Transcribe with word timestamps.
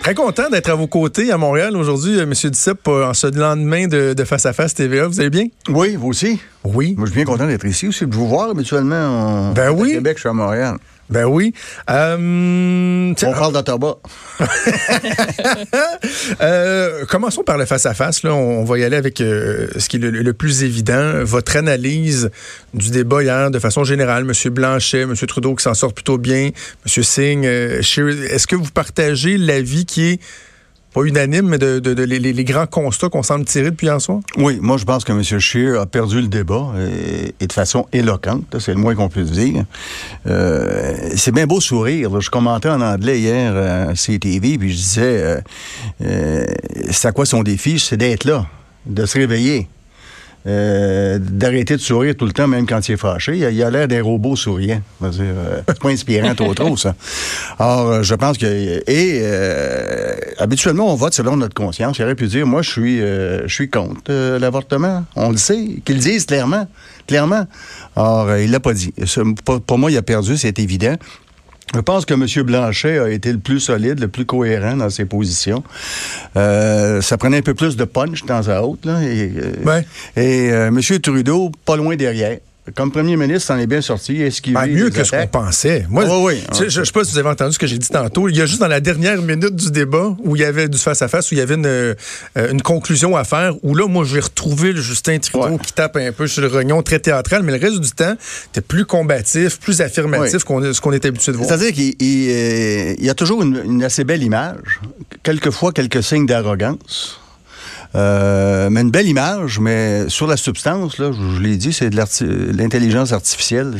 Très 0.00 0.14
content 0.14 0.48
d'être 0.48 0.70
à 0.70 0.74
vos 0.74 0.86
côtés 0.86 1.30
à 1.30 1.36
Montréal 1.36 1.76
aujourd'hui, 1.76 2.18
euh, 2.18 2.22
M. 2.22 2.32
Duceppe, 2.32 2.88
en 2.88 3.12
ce 3.12 3.26
lendemain 3.26 3.86
de, 3.86 4.14
Face 4.24 4.46
à 4.46 4.54
Face 4.54 4.72
TVA. 4.72 5.06
Vous 5.06 5.20
allez 5.20 5.28
bien? 5.28 5.46
Oui, 5.68 5.94
vous 5.94 6.08
aussi? 6.08 6.40
Oui. 6.64 6.94
Moi, 6.96 7.06
je 7.06 7.12
suis 7.12 7.22
bien 7.22 7.30
content 7.30 7.46
d'être 7.46 7.66
ici 7.66 7.86
aussi, 7.86 8.06
de 8.06 8.14
vous 8.14 8.26
voir 8.26 8.48
habituellement. 8.48 9.52
Ben 9.52 9.70
oui. 9.70 9.92
Québec, 9.92 10.16
je 10.16 10.20
suis 10.20 10.28
à 10.30 10.32
Montréal. 10.32 10.76
Ben 11.10 11.24
oui. 11.24 11.52
Euh, 11.90 13.12
On 13.22 13.32
parle 13.32 13.52
d'Ottawa. 13.52 13.98
euh, 16.40 17.04
commençons 17.06 17.42
par 17.42 17.58
le 17.58 17.66
face-à-face. 17.66 18.22
Là. 18.22 18.32
On, 18.32 18.62
va 18.64 18.78
y 18.78 18.84
aller 18.84 18.96
avec 18.96 19.20
euh, 19.20 19.66
ce 19.76 19.88
qui 19.88 19.96
est 19.96 20.00
le, 20.00 20.32
plus 20.32 20.62
évident. 20.62 21.24
Votre 21.24 21.56
analyse 21.56 22.30
du 22.74 22.90
débat 22.90 23.24
hier 23.24 23.50
de 23.50 23.58
façon 23.58 23.82
générale. 23.82 24.24
M. 24.24 24.52
Blanchet, 24.52 25.00
M. 25.00 25.14
Trudeau 25.16 25.56
qui 25.56 25.64
s'en 25.64 25.74
sort 25.74 25.92
plutôt 25.92 26.16
bien, 26.16 26.50
M. 26.86 27.02
Singh, 27.02 27.44
euh, 27.44 27.80
est-ce 27.80 28.46
que 28.46 28.56
vous 28.56 28.70
partagez 28.70 29.36
l'avis 29.36 29.86
qui 29.86 30.10
est 30.10 30.20
pas 30.92 31.02
unanime, 31.02 31.48
mais 31.48 31.58
de, 31.58 31.90
les, 32.04 32.44
grands 32.44 32.66
constats 32.66 33.08
qu'on 33.08 33.22
semble 33.22 33.44
tirer 33.44 33.70
depuis 33.70 33.86
hier 33.86 34.00
soir? 34.00 34.20
Oui, 34.36 34.58
moi 34.60 34.76
je 34.76 34.84
pense 34.84 35.04
que 35.04 35.12
M. 35.12 35.22
Scheer 35.22 35.80
a 35.80 35.86
perdu 35.86 36.20
le 36.20 36.28
débat 36.28 36.72
et, 37.40 37.46
de 37.46 37.52
façon 37.52 37.86
éloquente, 37.92 38.56
c'est 38.58 38.74
le 38.74 38.80
moins 38.80 38.94
qu'on 38.94 39.08
puisse 39.08 39.30
dire. 39.30 39.64
Euh, 40.26 40.96
c'est 41.16 41.32
bien 41.32 41.46
beau 41.46 41.60
sourire. 41.60 42.20
Je 42.20 42.30
commentais 42.30 42.68
en 42.68 42.80
anglais 42.80 43.20
hier 43.20 43.56
à 43.56 43.94
CTV, 43.94 44.58
puis 44.58 44.70
je 44.70 44.76
disais, 44.76 45.02
euh, 45.02 45.40
euh, 46.02 46.46
c'est 46.90 47.08
à 47.08 47.12
quoi 47.12 47.26
son 47.26 47.42
défi? 47.42 47.78
C'est 47.78 47.96
d'être 47.96 48.24
là, 48.24 48.46
de 48.86 49.06
se 49.06 49.18
réveiller. 49.18 49.68
Euh, 50.46 51.18
d'arrêter 51.20 51.76
de 51.76 51.82
sourire 51.82 52.14
tout 52.16 52.24
le 52.24 52.32
temps, 52.32 52.48
même 52.48 52.66
quand 52.66 52.88
il 52.88 52.92
est 52.92 52.96
fâché. 52.96 53.36
Il 53.36 53.62
a 53.62 53.70
l'air 53.70 53.86
d'un 53.86 54.02
robot 54.02 54.36
souriant. 54.36 54.80
Euh, 55.02 55.60
c'est 55.66 55.78
pas 55.78 55.90
inspirant 55.90 56.34
trop 56.34 56.54
trop, 56.54 56.76
ça. 56.78 56.94
Alors, 57.58 57.88
euh, 57.88 58.02
je 58.02 58.14
pense 58.14 58.38
que... 58.38 58.82
Et 58.90 59.22
habituellement, 60.38 60.90
on 60.92 60.94
vote 60.94 61.12
selon 61.12 61.36
notre 61.36 61.54
conscience. 61.54 61.98
Il 61.98 62.04
aurait 62.04 62.14
pu 62.14 62.26
dire, 62.26 62.46
moi, 62.46 62.62
je 62.62 62.70
suis, 62.70 62.98
je 63.00 63.52
suis 63.52 63.68
contre 63.68 64.38
l'avortement. 64.38 65.04
On 65.14 65.30
le 65.30 65.36
sait. 65.36 65.80
Qu'ils 65.84 65.96
le 65.96 66.02
disent 66.02 66.24
clairement. 66.24 66.66
Clairement. 67.06 67.46
Or, 67.96 68.36
il 68.36 68.50
l'a 68.50 68.60
pas 68.60 68.72
dit. 68.72 68.94
pour 69.66 69.78
moi, 69.78 69.90
il 69.90 69.96
a 69.98 70.02
perdu, 70.02 70.38
c'est 70.38 70.58
évident. 70.58 70.96
Je 71.74 71.80
pense 71.80 72.04
que 72.04 72.14
M. 72.14 72.26
Blanchet 72.44 72.98
a 72.98 73.08
été 73.10 73.32
le 73.32 73.38
plus 73.38 73.60
solide, 73.60 74.00
le 74.00 74.08
plus 74.08 74.24
cohérent 74.24 74.76
dans 74.76 74.90
ses 74.90 75.04
positions. 75.04 75.62
Euh, 76.36 77.00
ça 77.00 77.16
prenait 77.16 77.38
un 77.38 77.42
peu 77.42 77.54
plus 77.54 77.76
de 77.76 77.84
punch 77.84 78.22
de 78.22 78.26
temps 78.26 78.48
à 78.48 78.62
autre. 78.62 78.88
Là, 78.88 79.02
et 79.02 79.32
euh, 79.36 79.82
et 80.16 80.52
euh, 80.52 80.68
M. 80.68 80.80
Trudeau, 81.00 81.52
pas 81.64 81.76
loin 81.76 81.94
derrière 81.94 82.38
comme 82.74 82.90
premier 82.90 83.16
ministre, 83.16 83.48
ça 83.48 83.54
en 83.54 83.58
est 83.58 83.66
bien 83.66 83.80
sorti. 83.80 84.20
Est-ce 84.22 84.42
qu'il 84.42 84.54
ben, 84.54 84.66
mieux 84.66 84.90
que 84.90 85.04
ce 85.04 85.10
qu'on 85.10 85.26
pensait. 85.26 85.86
Moi, 85.88 86.04
ah 86.06 86.18
oui, 86.18 86.42
je 86.52 86.80
ne 86.80 86.84
sais 86.84 86.92
pas 86.92 87.04
si 87.04 87.12
vous 87.12 87.18
avez 87.18 87.28
entendu 87.28 87.54
ce 87.54 87.58
que 87.58 87.66
j'ai 87.66 87.78
dit 87.78 87.88
tantôt. 87.88 88.28
Il 88.28 88.36
y 88.36 88.40
a 88.40 88.46
juste 88.46 88.60
dans 88.60 88.68
la 88.68 88.80
dernière 88.80 89.20
minute 89.20 89.54
du 89.54 89.70
débat 89.70 90.14
où 90.22 90.36
il 90.36 90.42
y 90.42 90.44
avait 90.44 90.68
du 90.68 90.78
face-à-face, 90.78 91.30
où 91.30 91.34
il 91.34 91.38
y 91.38 91.40
avait 91.40 91.54
une, 91.54 91.66
euh, 91.66 91.94
une, 92.36 92.62
conclusion 92.62 93.16
à 93.16 93.24
faire, 93.24 93.54
où 93.62 93.74
là, 93.74 93.86
moi, 93.86 94.04
je 94.04 94.14
vais 94.14 94.20
retrouver 94.20 94.72
le 94.72 94.80
Justin 94.80 95.18
Trudeau 95.18 95.58
qui 95.58 95.72
tape 95.72 95.96
un 95.96 96.12
peu 96.12 96.26
sur 96.26 96.42
le 96.42 96.48
rognon, 96.48 96.82
très 96.82 96.98
théâtral, 96.98 97.42
mais 97.42 97.56
le 97.56 97.64
reste 97.64 97.80
du 97.80 97.90
temps, 97.90 98.14
était 98.50 98.60
plus 98.60 98.84
combatif, 98.84 99.58
plus 99.58 99.80
affirmatif 99.80 100.44
qu'on 100.44 100.72
ce 100.72 100.80
qu'on 100.80 100.92
est 100.92 101.04
habitué 101.04 101.32
de 101.32 101.36
voir. 101.36 101.48
C'est-à-dire 101.48 101.72
qu'il 101.72 101.94
euh, 102.00 102.94
y 102.98 103.10
a 103.10 103.14
toujours 103.14 103.42
une, 103.42 103.60
une 103.64 103.84
assez 103.84 104.04
belle 104.04 104.22
image, 104.22 104.80
quelquefois 105.22 105.72
quelques 105.72 106.02
signes 106.02 106.26
d'arrogance. 106.26 107.19
Euh, 107.96 108.70
mais 108.70 108.82
une 108.82 108.90
belle 108.90 109.08
image, 109.08 109.58
mais 109.58 110.08
sur 110.08 110.26
la 110.26 110.36
substance, 110.36 110.98
là, 110.98 111.10
je, 111.12 111.40
l'ai 111.40 111.56
dit, 111.56 111.72
c'est 111.72 111.90
de 111.90 112.56
l'intelligence 112.56 113.12
artificielle. 113.12 113.74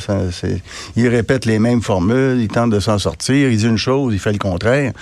il 0.97 1.09
répète 1.09 1.45
les 1.45 1.59
mêmes 1.59 1.83
formules, 1.83 2.41
il 2.41 2.49
tente 2.49 2.71
de 2.71 2.81
s'en 2.81 2.99
sortir, 2.99 3.51
il 3.51 3.57
dit 3.57 3.67
une 3.67 3.77
chose, 3.77 4.13
il 4.13 4.19
fait 4.19 4.33
le 4.33 4.39
contraire. 4.39 4.93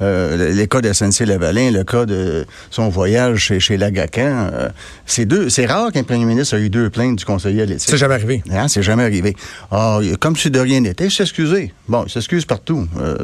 Euh, 0.00 0.52
les 0.52 0.66
cas 0.66 0.80
de 0.80 0.92
SNC-Lavalin, 0.92 1.70
le 1.70 1.84
cas 1.84 2.06
de 2.06 2.46
son 2.70 2.88
voyage 2.88 3.38
chez, 3.38 3.60
chez 3.60 3.76
Lagacan, 3.76 4.50
euh, 4.52 4.68
c'est 5.06 5.26
deux, 5.26 5.50
c'est 5.50 5.66
rare 5.66 5.92
qu'un 5.92 6.02
premier 6.02 6.24
ministre 6.24 6.56
ait 6.56 6.62
eu 6.62 6.70
deux 6.70 6.88
plaintes 6.88 7.16
du 7.16 7.24
conseiller 7.24 7.62
à 7.62 7.66
l'éthique. 7.66 7.90
C'est 7.90 7.98
jamais 7.98 8.14
arrivé. 8.14 8.42
Hein, 8.50 8.68
c'est 8.68 8.82
jamais 8.82 9.02
arrivé. 9.02 9.36
Alors, 9.70 10.00
comme 10.20 10.36
si 10.36 10.50
de 10.50 10.58
rien 10.58 10.80
n'était, 10.80 11.06
il 11.06 11.10
s'excusait. 11.10 11.72
Bon, 11.88 12.04
il 12.06 12.10
s'excuse 12.10 12.46
partout. 12.46 12.86
Euh, 12.98 13.18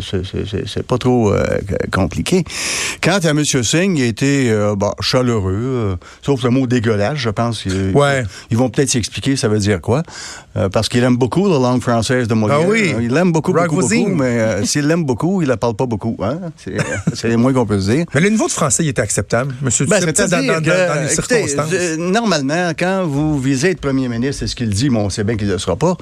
c'est 0.66 0.86
pas 0.86 0.98
trop 0.98 1.32
compliqué. 1.90 2.44
Quant 3.02 3.18
à 3.22 3.30
M. 3.30 3.44
Singh, 3.44 3.98
il 3.98 4.02
a 4.02 4.06
été 4.06 4.72
bon, 4.76 4.92
chaleureux 5.00 5.29
euh, 5.32 5.96
sauf 6.22 6.42
le 6.42 6.50
mot 6.50 6.66
dégueulasse, 6.66 7.18
je 7.18 7.30
pense. 7.30 7.64
Ouais. 7.94 8.24
Ils 8.50 8.56
vont 8.56 8.68
peut-être 8.70 8.90
s'expliquer 8.90 9.36
ça 9.36 9.48
veut 9.48 9.58
dire 9.58 9.80
quoi. 9.80 10.02
Euh, 10.56 10.68
parce 10.68 10.88
qu'il 10.88 11.02
aime 11.04 11.16
beaucoup 11.16 11.48
la 11.48 11.58
langue 11.58 11.80
française 11.80 12.28
de 12.28 12.34
Molière. 12.34 12.60
Ah 12.62 12.68
oui. 12.68 12.94
Il 13.00 13.12
l'aime 13.12 13.32
beaucoup, 13.32 13.52
beaucoup, 13.52 13.76
beaucoup, 13.80 14.08
mais 14.08 14.40
euh, 14.40 14.64
s'il 14.64 14.86
l'aime 14.86 15.04
beaucoup, 15.04 15.42
il 15.42 15.48
la 15.48 15.56
parle 15.56 15.74
pas 15.74 15.86
beaucoup. 15.86 16.16
Hein? 16.22 16.38
C'est 17.14 17.28
le 17.28 17.36
moins 17.36 17.52
qu'on 17.52 17.66
peut 17.66 17.80
se 17.80 17.90
dire. 17.90 18.04
Mais 18.14 18.20
le 18.20 18.30
niveau 18.30 18.46
de 18.46 18.52
français, 18.52 18.84
il 18.84 18.88
était 18.88 19.02
acceptable, 19.02 19.54
monsieur 19.62 19.86
ben, 19.86 20.00
dans, 20.00 20.28
dans, 20.28 20.60
dans, 20.60 21.02
les 21.02 21.08
circonstances? 21.08 21.98
normalement, 21.98 22.72
quand 22.78 23.04
vous 23.06 23.38
visez 23.38 23.70
être 23.70 23.80
premier 23.80 24.08
ministre, 24.08 24.40
c'est 24.40 24.46
ce 24.46 24.56
qu'il 24.56 24.70
dit, 24.70 24.88
bon, 24.88 25.06
on 25.06 25.10
sait 25.10 25.24
bien 25.24 25.36
qu'il 25.36 25.46
ne 25.46 25.52
le 25.52 25.58
sera 25.58 25.76
pas, 25.76 25.96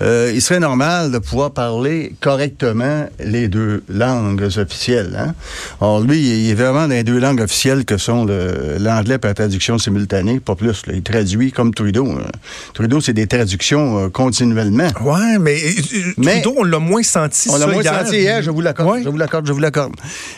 il 0.00 0.42
serait 0.42 0.60
normal 0.60 1.10
de 1.10 1.18
pouvoir 1.18 1.52
parler 1.52 2.14
correctement 2.20 3.06
les 3.20 3.48
deux 3.48 3.82
langues 3.88 4.42
officielles. 4.42 5.16
Hein? 5.18 5.34
Or, 5.80 6.00
lui, 6.00 6.20
il 6.20 6.50
est 6.50 6.54
vraiment 6.54 6.82
dans 6.82 6.94
les 6.94 7.04
deux 7.04 7.18
langues 7.18 7.40
officielles 7.40 7.84
que 7.84 7.96
sont 7.96 8.24
le, 8.24 8.71
l'anglais 8.78 9.18
par 9.18 9.34
traduction 9.34 9.78
simultanée, 9.78 10.40
pas 10.40 10.54
plus. 10.54 10.82
Il 10.92 11.02
traduit 11.02 11.52
comme 11.52 11.74
Trudeau. 11.74 12.08
Hein. 12.10 12.26
Trudeau, 12.74 13.00
c'est 13.00 13.12
des 13.12 13.26
traductions 13.26 13.98
euh, 13.98 14.08
continuellement. 14.08 14.88
Ouais, 15.02 15.38
mais, 15.38 15.56
euh, 15.56 16.12
mais, 16.18 16.40
Trudeau, 16.42 16.60
on 16.60 16.64
l'a 16.64 16.78
moins 16.78 17.02
senti 17.02 17.48
On 17.50 17.56
l'a 17.56 17.66
moins 17.66 17.82
senti 17.82 18.16
hier, 18.16 18.42
je 18.42 18.50
vous 18.50 18.60
l'accorde. 18.60 19.02
Je 19.04 19.08
vous 19.08 19.16
l'accorde, 19.16 19.46
je 19.46 19.52
vous 19.52 19.60
l'accorde. 19.60 19.94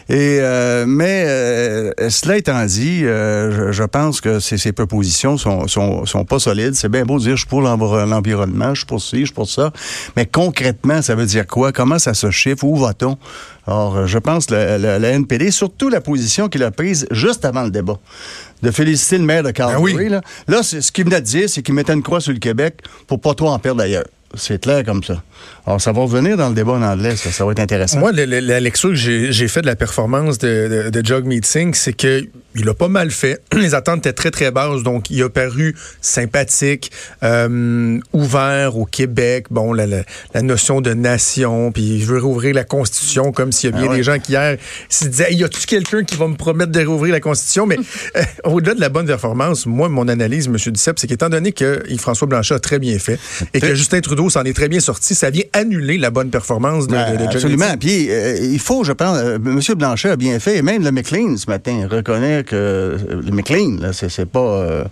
Et, 0.08 0.38
euh, 0.40 0.84
mais 0.86 1.24
cela 2.10 2.36
étant 2.36 2.64
dit, 2.66 3.00
je, 3.00 3.84
pense 3.84 4.20
que 4.20 4.40
ces, 4.40 4.72
propositions 4.72 5.36
sont, 5.36 5.68
sont, 5.68 6.06
sont 6.06 6.24
pas 6.24 6.38
solides. 6.38 6.74
C'est 6.74 6.88
bien 6.88 7.04
beau 7.04 7.18
de 7.18 7.24
dire 7.24 7.36
je 7.36 7.40
suis 7.40 7.48
pour 7.48 7.62
l'environnement, 7.62 8.74
je 8.74 8.80
suis 8.80 8.86
pour 8.86 9.00
ci, 9.00 9.20
je 9.20 9.24
suis 9.26 9.34
pour 9.34 9.48
ça. 9.48 9.72
Mais 10.16 10.26
concrètement, 10.26 11.02
ça 11.02 11.14
veut 11.14 11.26
dire 11.26 11.46
quoi? 11.46 11.72
Comment 11.72 11.98
ça 11.98 12.14
se 12.14 12.30
chiffre? 12.30 12.64
Où 12.64 12.76
va-t-on? 12.76 13.18
Alors, 13.66 14.06
je 14.06 14.18
pense 14.18 14.46
que 14.46 14.54
la, 14.54 15.10
NPD, 15.10 15.50
surtout 15.50 15.88
la 15.88 16.00
position 16.00 16.48
qu'il 16.48 16.62
a 16.62 16.70
prise 16.70 17.06
juste 17.10 17.44
avant 17.44 17.62
le 17.62 17.70
débat, 17.70 17.98
de 18.62 18.70
féliciter 18.70 19.18
le 19.18 19.24
maire 19.24 19.42
de 19.42 19.50
Calgary. 19.50 19.94
Ben 19.94 20.08
là, 20.10 20.20
là 20.48 20.62
ce 20.62 20.92
qu'il 20.92 21.04
venait 21.04 21.20
de 21.20 21.26
dire, 21.26 21.48
c'est 21.48 21.62
qu'il 21.62 21.74
mettait 21.74 21.94
une 21.94 22.02
croix 22.02 22.20
sur 22.20 22.32
le 22.32 22.38
Québec 22.38 22.82
pour 23.06 23.20
pas 23.20 23.34
trop 23.34 23.48
en 23.48 23.58
perdre 23.58 23.78
d'ailleurs. 23.78 24.04
C'est 24.36 24.60
clair 24.60 24.84
comme 24.84 25.02
ça. 25.02 25.22
Alors, 25.66 25.80
ça 25.80 25.92
va 25.92 26.02
revenir 26.02 26.36
dans 26.36 26.48
le 26.48 26.54
débat 26.54 26.72
en 26.72 26.82
anglais, 26.82 27.16
ça, 27.16 27.30
ça 27.30 27.44
va 27.44 27.52
être 27.52 27.60
intéressant. 27.60 27.98
Moi, 27.98 28.12
la, 28.12 28.60
lecture 28.60 28.90
que 28.90 28.96
j'ai 28.96 29.48
faite 29.48 29.62
de 29.62 29.68
la 29.68 29.76
performance 29.76 30.38
de, 30.38 30.84
de, 30.84 30.90
de 30.90 31.06
Jog 31.06 31.24
Meeting, 31.24 31.74
c'est 31.74 31.92
que 31.92 32.26
il 32.56 32.68
a 32.68 32.74
pas 32.74 32.88
mal 32.88 33.10
fait. 33.10 33.40
Les 33.52 33.74
attentes 33.74 34.00
étaient 34.00 34.12
très, 34.12 34.30
très 34.30 34.50
basses, 34.50 34.82
donc 34.82 35.10
il 35.10 35.22
a 35.22 35.28
paru 35.28 35.74
sympathique, 36.00 36.90
euh, 37.22 37.98
ouvert 38.12 38.76
au 38.76 38.84
Québec, 38.84 39.46
bon, 39.50 39.72
la, 39.72 39.86
la, 39.86 40.42
notion 40.42 40.80
de 40.80 40.92
nation, 40.94 41.72
puis 41.72 41.82
il 41.82 42.04
veut 42.04 42.18
rouvrir 42.18 42.54
la 42.54 42.64
Constitution, 42.64 43.32
comme 43.32 43.52
s'il 43.52 43.70
y 43.70 43.72
a 43.72 43.76
bien 43.76 43.88
ah 43.90 43.96
des 43.96 44.02
gens 44.02 44.18
qui 44.18 44.32
hier 44.32 44.56
se 44.88 45.06
disaient, 45.06 45.32
y 45.32 45.44
a-tu 45.44 45.66
quelqu'un 45.66 46.04
qui 46.04 46.16
va 46.16 46.28
me 46.28 46.36
promettre 46.36 46.72
de 46.72 46.84
rouvrir 46.84 47.12
la 47.12 47.20
Constitution? 47.20 47.66
Mais 47.66 47.78
euh, 48.16 48.22
au-delà 48.44 48.74
de 48.74 48.80
la 48.80 48.88
bonne 48.88 49.06
performance, 49.06 49.66
moi, 49.66 49.88
mon 49.88 50.08
analyse, 50.08 50.46
M. 50.46 50.56
Duceppe, 50.56 50.98
c'est 50.98 51.06
qu'étant 51.06 51.28
donné 51.28 51.52
que 51.52 51.82
François 51.98 52.28
Blanchet 52.28 52.54
a 52.54 52.58
très 52.58 52.78
bien 52.78 52.98
fait 52.98 53.18
et 53.52 53.60
que 53.60 53.74
Justin 53.74 54.00
Trudeau 54.00 54.23
s'en 54.30 54.42
est 54.44 54.54
très 54.54 54.68
bien 54.68 54.80
sorti, 54.80 55.14
ça 55.14 55.30
vient 55.30 55.44
annuler 55.52 55.98
la 55.98 56.10
bonne 56.10 56.30
performance 56.30 56.86
de, 56.86 56.92
ben, 56.92 57.16
de, 57.16 57.24
Absolument. 57.24 57.76
Puis, 57.78 58.10
euh, 58.10 58.38
il 58.40 58.58
faut, 58.58 58.84
je 58.84 58.92
pense, 58.92 59.18
M. 59.18 59.60
Blanchet 59.76 60.10
a 60.10 60.16
bien 60.16 60.38
fait, 60.38 60.58
et 60.58 60.62
même 60.62 60.82
le 60.82 60.92
McLean 60.92 61.36
ce 61.36 61.50
matin 61.50 61.86
reconnaît 61.90 62.44
que 62.44 62.96
le 63.08 63.30
McLean, 63.30 63.78
là, 63.80 63.92
c'est, 63.92 64.26
pas. 64.26 64.40
Euh, 64.40 64.84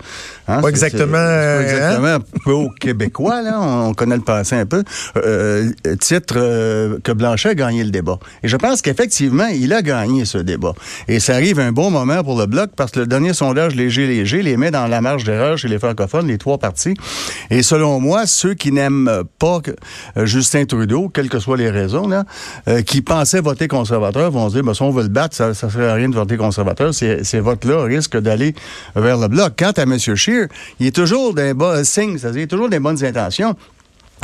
hein, 0.49 0.61
pas 0.61 0.69
exactement. 0.69 1.13
pas 1.13 1.63
exactement 1.63 2.19
peu 2.45 2.69
québécois, 2.81 3.43
là. 3.43 3.61
On, 3.61 3.95
connaît 3.95 4.17
le 4.17 4.23
passé 4.23 4.57
un 4.57 4.67
peu. 4.67 4.83
Euh, 5.17 5.71
titre 6.01 6.35
euh, 6.37 6.99
que 7.03 7.13
Blanchet 7.13 7.51
a 7.51 7.55
gagné 7.55 7.85
le 7.85 7.91
débat. 7.91 8.19
Et 8.43 8.49
je 8.49 8.57
pense 8.57 8.83
qu'effectivement, 8.83 9.47
il 9.47 9.73
a 9.73 9.83
gagné 9.83 10.25
ce 10.25 10.39
débat. 10.39 10.73
Et 11.09 11.21
ça 11.21 11.35
arrive 11.35 11.61
un 11.61 11.73
bon 11.73 11.91
moment 11.91 12.23
pour 12.25 12.39
le 12.39 12.47
Bloc 12.47 12.71
parce 12.77 12.91
que 12.91 13.01
le 13.01 13.07
dernier 13.07 13.35
sondage 13.35 13.75
léger-léger 13.75 14.43
les 14.43 14.57
met 14.57 14.71
dans 14.71 14.87
la 14.87 15.01
marge 15.01 15.25
d'erreur 15.25 15.59
chez 15.59 15.69
les 15.69 15.79
francophones, 15.79 16.27
les 16.27 16.39
trois 16.39 16.59
partis. 16.59 16.95
Et 17.51 17.63
selon 17.63 18.01
moi, 18.01 18.27
ceux 18.27 18.55
qui 18.55 18.73
n'aiment 18.73 19.09
pas 19.39 19.61
Justin 20.17 20.65
Trudeau, 20.65 21.09
quelles 21.09 21.29
que 21.29 21.39
soient 21.39 21.57
les 21.57 21.71
raisons, 21.71 22.09
là, 22.09 22.25
qui 22.83 23.03
pensaient 23.03 23.41
voter 23.41 23.69
conservateur, 23.69 24.31
vont 24.31 24.49
se 24.49 24.55
dire, 24.55 24.65
ben, 24.65 24.75
si 24.75 24.83
on 24.83 24.91
veut 24.91 25.03
le 25.03 25.09
battre, 25.09 25.37
ça 25.37 25.49
ne 25.49 25.53
serait 25.55 25.89
à 25.89 25.95
rien 25.95 26.09
de 26.09 26.15
voter 26.15 26.37
conservateur. 26.37 26.95
Ces 26.95 27.41
votes-là 27.41 27.85
risque 27.85 28.17
d'aller 28.17 28.55
vers 28.97 29.19
le 29.19 29.29
bloc. 29.29 29.55
Quant 29.59 29.73
à 29.77 29.83
M. 29.83 29.99
Scheer, 29.99 30.49
il 30.81 30.87
est 30.87 30.95
toujours 30.95 31.35
d'un 31.35 31.55
bon 31.55 31.85
signe, 31.85 32.19
c'est-à-dire 32.19 32.49
toujours 32.49 32.69
des 32.69 32.79
bonnes 32.79 33.05
intentions. 33.05 33.55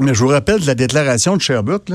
Mais 0.01 0.15
je 0.15 0.21
vous 0.21 0.29
rappelle 0.29 0.61
de 0.61 0.67
la 0.67 0.75
déclaration 0.75 1.37
de 1.37 1.43
Sherbrooke, 1.43 1.91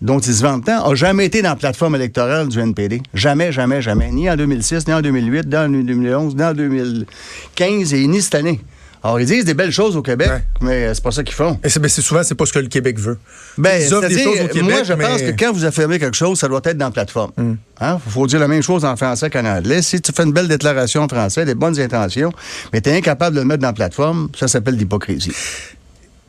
dont 0.00 0.20
il 0.20 0.32
se 0.32 0.42
vante 0.42 0.66
tant, 0.66 0.88
n'a 0.88 0.94
jamais 0.94 1.26
été 1.26 1.42
dans 1.42 1.48
la 1.48 1.56
plateforme 1.56 1.96
électorale 1.96 2.46
du 2.46 2.60
NPD. 2.60 3.02
Jamais, 3.14 3.50
jamais, 3.50 3.82
jamais. 3.82 4.12
Ni 4.12 4.30
en 4.30 4.36
2006, 4.36 4.86
ni 4.86 4.94
en 4.94 5.02
2008, 5.02 5.46
ni 5.46 5.56
en 5.56 5.68
2011, 5.68 6.36
ni 6.36 6.44
en 6.44 6.54
2015 6.54 7.94
et 7.94 8.06
ni 8.06 8.22
cette 8.22 8.36
année. 8.36 8.60
Alors, 9.02 9.20
ils 9.20 9.26
disent 9.26 9.44
des 9.44 9.54
belles 9.54 9.70
choses 9.70 9.96
au 9.96 10.02
Québec, 10.02 10.30
mais 10.60 10.92
c'est 10.92 11.02
pas 11.02 11.12
ça 11.12 11.22
qu'ils 11.22 11.34
font. 11.34 11.58
Et 11.62 11.68
c'est, 11.68 11.78
ben, 11.80 11.88
souvent, 11.88 12.22
c'est 12.22 12.34
pas 12.34 12.46
ce 12.46 12.52
que 12.52 12.58
le 12.58 12.68
Québec 12.68 12.98
veut. 12.98 13.18
Ben, 13.56 13.80
ils 13.80 13.94
offrent 13.94 14.08
des 14.08 14.22
choses 14.22 14.40
au 14.40 14.48
Québec, 14.48 14.62
Moi, 14.62 14.82
je 14.82 14.92
pense 14.92 15.22
que 15.22 15.30
quand 15.30 15.52
vous 15.52 15.64
affirmez 15.64 15.98
quelque 15.98 16.16
chose, 16.16 16.38
ça 16.38 16.48
doit 16.48 16.60
être 16.64 16.76
dans 16.76 16.86
la 16.86 16.90
plateforme. 16.90 17.30
Il 17.38 17.44
hmm. 17.44 17.56
hein? 17.80 18.00
faut 18.08 18.26
dire 18.26 18.40
la 18.40 18.48
même 18.48 18.62
chose 18.62 18.84
en 18.84 18.96
français 18.96 19.30
qu'en 19.30 19.44
anglais. 19.44 19.82
Si 19.82 20.00
tu 20.00 20.12
fais 20.12 20.24
une 20.24 20.32
belle 20.32 20.48
déclaration 20.48 21.02
en 21.02 21.08
français, 21.08 21.44
des 21.44 21.54
bonnes 21.54 21.78
intentions, 21.78 22.32
mais 22.72 22.80
tu 22.80 22.90
es 22.90 22.96
incapable 22.96 23.36
de 23.36 23.40
le 23.40 23.46
mettre 23.46 23.60
dans 23.60 23.68
la 23.68 23.72
plateforme, 23.72 24.28
ça 24.36 24.48
s'appelle 24.48 24.76
l'hypocrisie. 24.76 25.32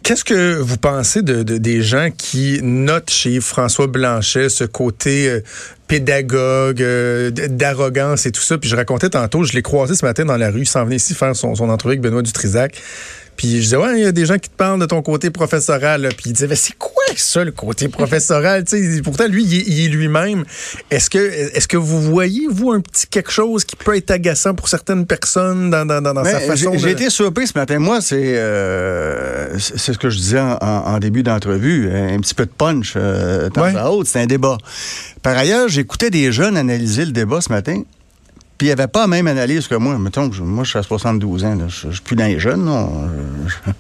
Qu'est-ce 0.04 0.24
que 0.24 0.58
vous 0.58 0.78
pensez 0.78 1.22
de, 1.22 1.44
des 1.44 1.82
gens 1.82 2.10
qui 2.16 2.60
notent 2.64 3.10
chez 3.10 3.40
François 3.42 3.88
Blanchet 3.88 4.50
ce 4.50 4.64
côté 4.64 5.30
euh, 5.30 5.42
pédagogue, 5.90 6.82
euh, 6.82 7.32
d'arrogance 7.32 8.26
et 8.26 8.32
tout 8.32 8.42
ça? 8.42 8.58
Puis 8.58 8.70
je 8.70 8.78
racontais 8.78 9.10
tantôt, 9.10 9.44
je 9.44 9.52
l'ai 9.52 9.62
croisé 9.62 9.96
ce 9.96 10.06
matin 10.06 10.24
dans 10.24 10.38
la 10.38 10.52
rue, 10.52 10.62
il 10.62 10.70
s'en 10.70 10.86
venait 10.86 10.96
ici 10.96 11.14
faire 11.14 11.36
son, 11.36 11.56
son 11.56 11.70
entrevue 11.70 11.94
avec 11.94 12.02
Benoît 12.02 12.22
Dutrisac. 12.22 12.82
Puis 13.40 13.56
je 13.56 13.62
disais, 13.62 13.78
ouais, 13.78 14.00
il 14.00 14.04
y 14.04 14.06
a 14.06 14.12
des 14.12 14.26
gens 14.26 14.38
qui 14.38 14.50
te 14.50 14.56
parlent 14.56 14.82
de 14.82 14.86
ton 14.86 15.02
côté 15.02 15.30
professoral. 15.30 16.10
Puis 16.18 16.26
il 16.26 16.34
disait, 16.34 16.54
c'est 16.56 16.78
quoi 16.78 17.00
ça, 17.16 17.44
le 17.44 17.52
côté 17.52 17.88
professoral? 17.88 18.66
pourtant, 19.04 19.28
lui, 19.28 19.46
il 19.46 19.86
est, 19.86 19.88
lui-même. 19.88 20.44
Est-ce 20.92 21.10
que, 21.10 21.18
est 21.18 21.66
que 21.66 21.78
vous 21.78 22.02
voyez, 22.02 22.48
vous, 22.50 22.72
un 22.72 22.82
petit 22.82 23.08
quelque 23.08 23.32
chose 23.32 23.64
qui 23.64 23.78
peut 23.78 23.96
être 23.96 24.12
agaçant 24.12 24.54
pour 24.56 24.68
certaines 24.68 25.06
personnes 25.06 25.70
dans, 25.70 25.86
dans, 25.86 26.02
dans 26.02 26.24
sa 26.26 26.42
façon 26.42 26.78
J'ai 26.78 26.92
été 26.92 27.10
surpris 27.10 27.48
ce 27.48 27.58
matin. 27.58 27.80
Moi, 27.80 28.02
c'est 28.02 28.38
euh, 28.38 29.58
c'est 29.58 29.94
ce 29.94 29.98
que 29.98 30.10
je 30.10 30.18
disais 30.18 30.40
en, 30.40 31.00
début 31.00 31.24
d'entrevue. 31.24 31.90
Un 31.94 32.20
petit 32.20 32.36
peu 32.36 32.46
de 32.46 32.52
punch, 32.52 32.96
euh, 32.98 33.50
temps 33.50 33.64
à 33.64 33.90
autre. 33.90 34.10
C'est 34.10 34.20
un 34.20 34.28
débat. 34.28 34.58
Par 35.24 35.38
ailleurs, 35.38 35.70
j'écoutais 35.80 36.10
des 36.10 36.34
jeunes 36.34 36.58
analyser 36.58 37.06
le 37.06 37.14
débat 37.14 37.40
ce 37.40 37.50
matin. 37.50 37.84
Puis 38.58 38.68
il 38.68 38.70
n'y 38.70 38.74
avait 38.74 38.90
pas 38.90 39.02
la 39.02 39.08
même 39.08 39.28
analyse 39.28 39.70
que 39.70 39.76
moi. 39.76 39.98
Mettons, 39.98 40.30
moi, 40.42 40.66
je 40.66 40.72
suis 40.72 40.80
à 40.80 40.84
72 40.84 41.46
ans. 41.46 41.58
Je 41.70 41.88
ne 41.88 41.94
suis 41.94 42.02
plus 42.02 42.18
dans 42.18 42.26
les 42.26 42.38
jeunes. 42.38 42.70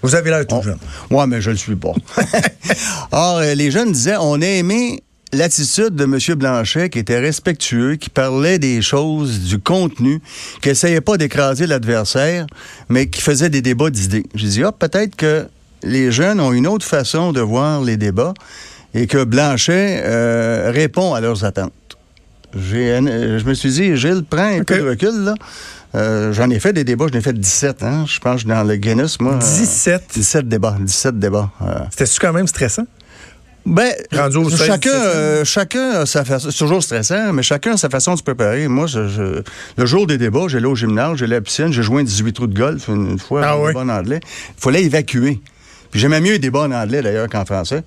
Vous 0.01 0.15
avez 0.15 0.29
l'air 0.29 0.47
tout 0.47 0.61
jeune. 0.61 0.77
Oui, 1.11 1.25
mais 1.27 1.41
je 1.41 1.49
ne 1.49 1.55
le 1.55 1.59
suis 1.59 1.75
pas. 1.75 1.91
Or, 3.11 3.39
euh, 3.39 3.53
les 3.53 3.69
jeunes 3.69 3.91
disaient, 3.91 4.15
on 4.17 4.41
a 4.41 4.45
aimé 4.45 5.03
l'attitude 5.33 5.93
de 5.95 6.05
M. 6.05 6.35
Blanchet 6.37 6.89
qui 6.89 6.99
était 6.99 7.19
respectueux, 7.19 7.97
qui 7.97 8.09
parlait 8.09 8.59
des 8.59 8.81
choses, 8.81 9.41
du 9.41 9.59
contenu, 9.59 10.21
qui 10.61 10.69
essayait 10.69 11.01
pas 11.01 11.17
d'écraser 11.17 11.67
l'adversaire, 11.67 12.47
mais 12.87 13.09
qui 13.09 13.19
faisait 13.19 13.49
des 13.49 13.61
débats 13.61 13.89
d'idées. 13.89 14.25
J'ai 14.33 14.47
dit, 14.47 14.63
ah, 14.63 14.71
peut-être 14.71 15.17
que 15.17 15.45
les 15.83 16.13
jeunes 16.13 16.39
ont 16.39 16.53
une 16.53 16.67
autre 16.67 16.85
façon 16.85 17.33
de 17.33 17.41
voir 17.41 17.81
les 17.83 17.97
débats 17.97 18.33
et 18.93 19.07
que 19.07 19.23
Blanchet 19.23 20.01
euh, 20.03 20.71
répond 20.73 21.13
à 21.13 21.21
leurs 21.21 21.45
attentes. 21.45 21.73
Euh, 22.55 23.39
je 23.39 23.45
me 23.45 23.53
suis 23.53 23.71
dit, 23.71 23.95
Gilles, 23.95 24.23
prends 24.27 24.57
un 24.59 24.63
peu 24.63 24.77
de 24.79 24.89
recul, 24.89 25.23
là. 25.23 25.35
Euh, 25.95 26.33
j'en 26.33 26.49
ai 26.51 26.59
fait 26.59 26.71
des 26.73 26.83
débats, 26.83 27.05
j'en 27.11 27.17
ai 27.17 27.21
fait 27.21 27.33
17, 27.33 27.83
hein. 27.83 28.05
Je 28.07 28.19
pense 28.19 28.45
dans 28.45 28.63
le 28.63 28.75
Guinness, 28.75 29.19
moi. 29.19 29.35
17? 29.35 30.03
17 30.13 30.47
débats, 30.47 30.77
17 30.79 31.17
débats. 31.17 31.49
C'était-tu 31.91 32.19
quand 32.19 32.33
même 32.33 32.47
stressant? 32.47 32.85
Ben, 33.65 33.91
chacun, 34.55 35.43
chacun 35.43 35.91
a 35.91 36.05
sa 36.05 36.25
façon. 36.25 36.49
C'est 36.49 36.57
toujours 36.57 36.81
stressant, 36.81 37.33
mais 37.33 37.43
chacun 37.43 37.73
a 37.73 37.77
sa 37.77 37.89
façon 37.89 38.13
de 38.13 38.17
se 38.17 38.23
préparer. 38.23 38.67
Moi, 38.67 38.87
je, 38.87 39.41
le 39.77 39.85
jour 39.85 40.07
des 40.07 40.17
débats, 40.17 40.47
j'allais 40.47 40.65
au 40.65 40.75
gymnase, 40.75 41.17
j'allais 41.17 41.35
à 41.35 41.39
la 41.39 41.41
piscine, 41.41 41.71
j'ai 41.71 41.83
joué 41.83 42.01
un 42.01 42.03
18 42.03 42.33
trous 42.33 42.47
de 42.47 42.57
golf 42.57 42.87
une, 42.87 43.19
fois, 43.19 43.41
ah, 43.43 43.59
oui. 43.59 43.73
en 43.75 43.89
anglais. 43.89 44.21
Il 44.23 44.61
fallait 44.61 44.83
évacuer. 44.83 45.39
Puis 45.91 45.99
j'aimais 45.99 46.21
mieux 46.21 46.33
les 46.33 46.39
débats 46.39 46.61
en 46.61 46.71
anglais, 46.71 47.01
d'ailleurs, 47.01 47.27
qu'en 47.29 47.45
français. 47.45 47.83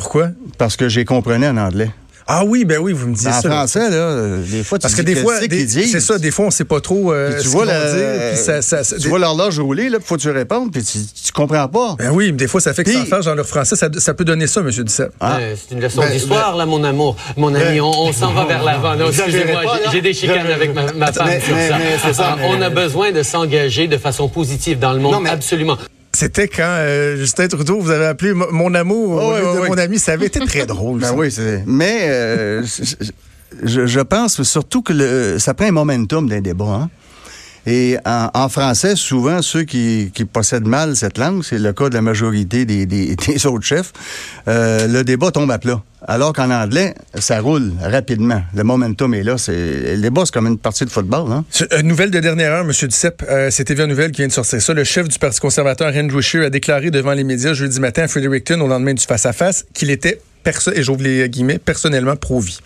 Pourquoi? 0.00 0.28
Parce 0.56 0.76
que 0.76 0.88
j'ai 0.88 1.04
comprenais 1.04 1.48
en 1.48 1.58
anglais. 1.58 1.90
Ah 2.26 2.42
oui, 2.46 2.64
ben 2.64 2.78
oui, 2.78 2.94
vous 2.94 3.08
me 3.08 3.14
disiez 3.14 3.32
ça. 3.32 3.48
En 3.48 3.50
français, 3.50 3.90
là, 3.90 4.38
des 4.50 4.64
fois, 4.64 4.78
tu 4.78 4.82
Parce 4.82 4.94
que 4.94 5.02
des 5.02 5.14
fois, 5.14 5.34
c'est 5.40 6.00
ça, 6.00 6.16
des 6.16 6.30
fois, 6.30 6.46
on 6.46 6.50
sait 6.50 6.64
pas 6.64 6.80
trop 6.80 7.12
euh, 7.12 7.38
tu 7.38 7.48
vois 7.48 7.66
tu 7.66 9.08
vois 9.08 9.18
l'horloge 9.18 9.58
rouler, 9.58 9.90
là, 9.90 9.98
faut 10.02 10.16
que 10.16 10.22
tu 10.22 10.30
répondes, 10.30 10.72
puis 10.72 10.82
tu, 10.82 11.00
tu 11.00 11.32
comprends 11.32 11.68
pas. 11.68 11.96
Ben 11.98 12.12
oui, 12.12 12.32
des 12.32 12.46
fois, 12.48 12.62
ça 12.62 12.72
fait 12.72 12.84
que 12.84 12.92
sans 12.92 13.04
faire 13.04 13.20
dans 13.20 13.34
leur 13.34 13.46
français, 13.46 13.76
ça, 13.76 13.88
ça, 13.94 14.14
peut 14.14 14.24
donner 14.24 14.46
ça, 14.46 14.60
M. 14.60 14.70
Duceppe. 14.70 15.12
Ah. 15.20 15.38
c'est 15.54 15.74
une 15.74 15.82
leçon 15.82 16.00
ben, 16.00 16.12
d'histoire, 16.12 16.52
ben, 16.52 16.58
là, 16.58 16.66
mon 16.66 16.82
amour. 16.82 17.16
Mon 17.36 17.54
ami, 17.54 17.78
ben, 17.78 17.80
on, 17.82 18.12
s'en 18.12 18.32
va 18.32 18.46
vers 18.46 18.62
l'avant. 18.62 18.94
Excusez-moi, 19.06 19.62
j'ai 19.92 20.00
des 20.00 20.14
chicanes 20.14 20.46
avec 20.46 20.72
ma, 20.74 21.12
femme 21.12 21.28
sur 21.42 22.14
ça. 22.14 22.38
on 22.42 22.62
a 22.62 22.70
besoin 22.70 23.12
de 23.12 23.22
s'engager 23.22 23.86
de 23.86 23.98
façon 23.98 24.28
positive 24.28 24.78
dans 24.78 24.94
le 24.94 25.00
monde, 25.00 25.26
absolument. 25.26 25.76
C'était 26.20 26.48
quand 26.48 26.64
euh, 26.66 27.16
Justin 27.16 27.48
Trudeau 27.48 27.80
vous 27.80 27.88
avez 27.88 28.04
appelé 28.04 28.34
mon 28.34 28.74
amour 28.74 29.22
oh, 29.24 29.66
mon 29.66 29.78
ami. 29.78 29.98
Ça 29.98 30.12
avait 30.12 30.26
été 30.26 30.38
très 30.40 30.66
drôle. 30.66 31.00
Ben 31.00 31.14
oui, 31.16 31.34
mais 31.64 32.08
euh, 32.10 32.62
je, 33.62 34.00
pense 34.00 34.42
surtout 34.42 34.82
que 34.82 35.38
ça 35.38 35.54
prend 35.54 35.64
un 35.64 35.72
momentum 35.72 36.28
d'un 36.28 36.42
débat. 36.42 36.66
Hein? 36.66 36.90
Et 37.70 37.96
en, 38.04 38.48
français, 38.48 38.96
souvent, 38.96 39.42
ceux 39.42 39.62
qui, 39.62 40.10
possèdent 40.32 40.66
mal 40.66 40.96
cette 40.96 41.18
langue, 41.18 41.44
c'est 41.44 41.60
le 41.60 41.72
cas 41.72 41.88
de 41.88 41.94
la 41.94 42.02
majorité 42.02 42.64
des, 42.66 43.46
autres 43.46 43.64
chefs, 43.64 43.92
euh, 44.48 44.88
le 44.88 45.04
débat 45.04 45.30
tombe 45.30 45.52
à 45.52 45.58
plat. 45.58 45.80
Alors 46.08 46.32
qu'en 46.32 46.50
anglais, 46.50 46.94
ça 47.14 47.40
roule 47.40 47.72
rapidement. 47.80 48.42
Le 48.56 48.64
momentum 48.64 49.14
est 49.14 49.22
là. 49.22 49.36
Le 49.46 49.98
débat, 49.98 50.22
c'est 50.24 50.34
comme 50.34 50.48
une 50.48 50.58
partie 50.58 50.84
de 50.84 50.90
football. 50.90 51.30
Hein? 51.30 51.44
Une 51.78 51.86
nouvelle 51.86 52.10
de 52.10 52.18
dernière 52.18 52.50
heure, 52.52 52.64
M. 52.64 52.72
Duceppe. 52.72 53.22
Euh, 53.28 53.50
c'est 53.52 53.64
TV 53.64 53.86
Nouvelle 53.86 54.10
qui 54.10 54.22
vient 54.22 54.28
de 54.28 54.32
sortir 54.32 54.60
ça. 54.60 54.74
Le 54.74 54.82
chef 54.82 55.06
du 55.06 55.18
Parti 55.20 55.38
conservateur, 55.38 55.92
Andrew 55.94 56.20
Scheer, 56.20 56.46
a 56.46 56.50
déclaré 56.50 56.90
devant 56.90 57.12
les 57.12 57.22
médias 57.22 57.52
jeudi 57.52 57.78
matin 57.78 58.02
à 58.02 58.08
Fredericton, 58.08 58.60
au 58.62 58.66
lendemain 58.66 58.94
du 58.94 59.04
face-à-vis, 59.04 59.64
qu'il 59.74 59.90
était, 59.90 60.20
et 60.74 60.82
j'ouvre 60.82 61.02
les 61.02 61.28
guillemets, 61.28 61.58
personnellement 61.58 62.16
pro-vie. 62.16 62.58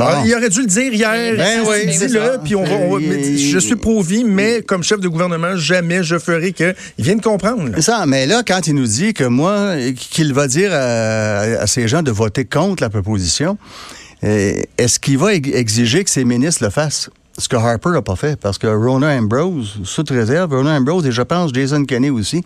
Ah, 0.00 0.22
il 0.24 0.34
aurait 0.34 0.48
dû 0.48 0.60
le 0.60 0.66
dire 0.66 0.92
hier. 0.92 1.36
Ben 1.36 1.62
oui, 1.66 1.86
dis-le, 1.86 2.38
puis 2.42 2.56
on 2.56 2.64
va, 2.64 2.98
je 3.00 3.58
suis 3.58 3.76
pro-vie, 3.76 4.24
mais 4.24 4.62
comme 4.62 4.82
chef 4.82 5.00
de 5.00 5.08
gouvernement, 5.08 5.56
jamais 5.56 6.02
je 6.02 6.18
ferai 6.18 6.52
que. 6.52 6.74
Il 6.98 7.04
vient 7.04 7.16
de 7.16 7.22
comprendre. 7.22 7.80
Ça, 7.80 8.04
mais 8.06 8.26
là, 8.26 8.42
quand 8.46 8.66
il 8.66 8.74
nous 8.74 8.86
dit 8.86 9.14
que 9.14 9.24
moi, 9.24 9.74
qu'il 9.94 10.32
va 10.32 10.48
dire 10.48 10.70
à, 10.72 11.66
ces 11.66 11.86
gens 11.88 12.02
de 12.02 12.10
voter 12.10 12.44
contre 12.44 12.82
la 12.82 12.90
proposition, 12.90 13.58
eh, 14.22 14.68
est-ce 14.78 14.98
qu'il 14.98 15.18
va 15.18 15.34
exiger 15.34 16.02
que 16.02 16.10
ses 16.10 16.24
ministres 16.24 16.64
le 16.64 16.70
fassent? 16.70 17.10
Ce 17.38 17.48
que 17.48 17.56
Harper 17.56 17.90
n'a 17.90 18.02
pas 18.02 18.16
fait, 18.16 18.40
parce 18.40 18.56
que 18.56 18.66
Rona 18.66 19.08
Ambrose, 19.08 19.78
sous 19.84 20.04
réserve, 20.08 20.54
Rona 20.54 20.74
Ambrose 20.74 21.06
et 21.06 21.12
je 21.12 21.22
pense 21.22 21.52
Jason 21.52 21.84
Kenney 21.84 22.08
aussi, 22.08 22.42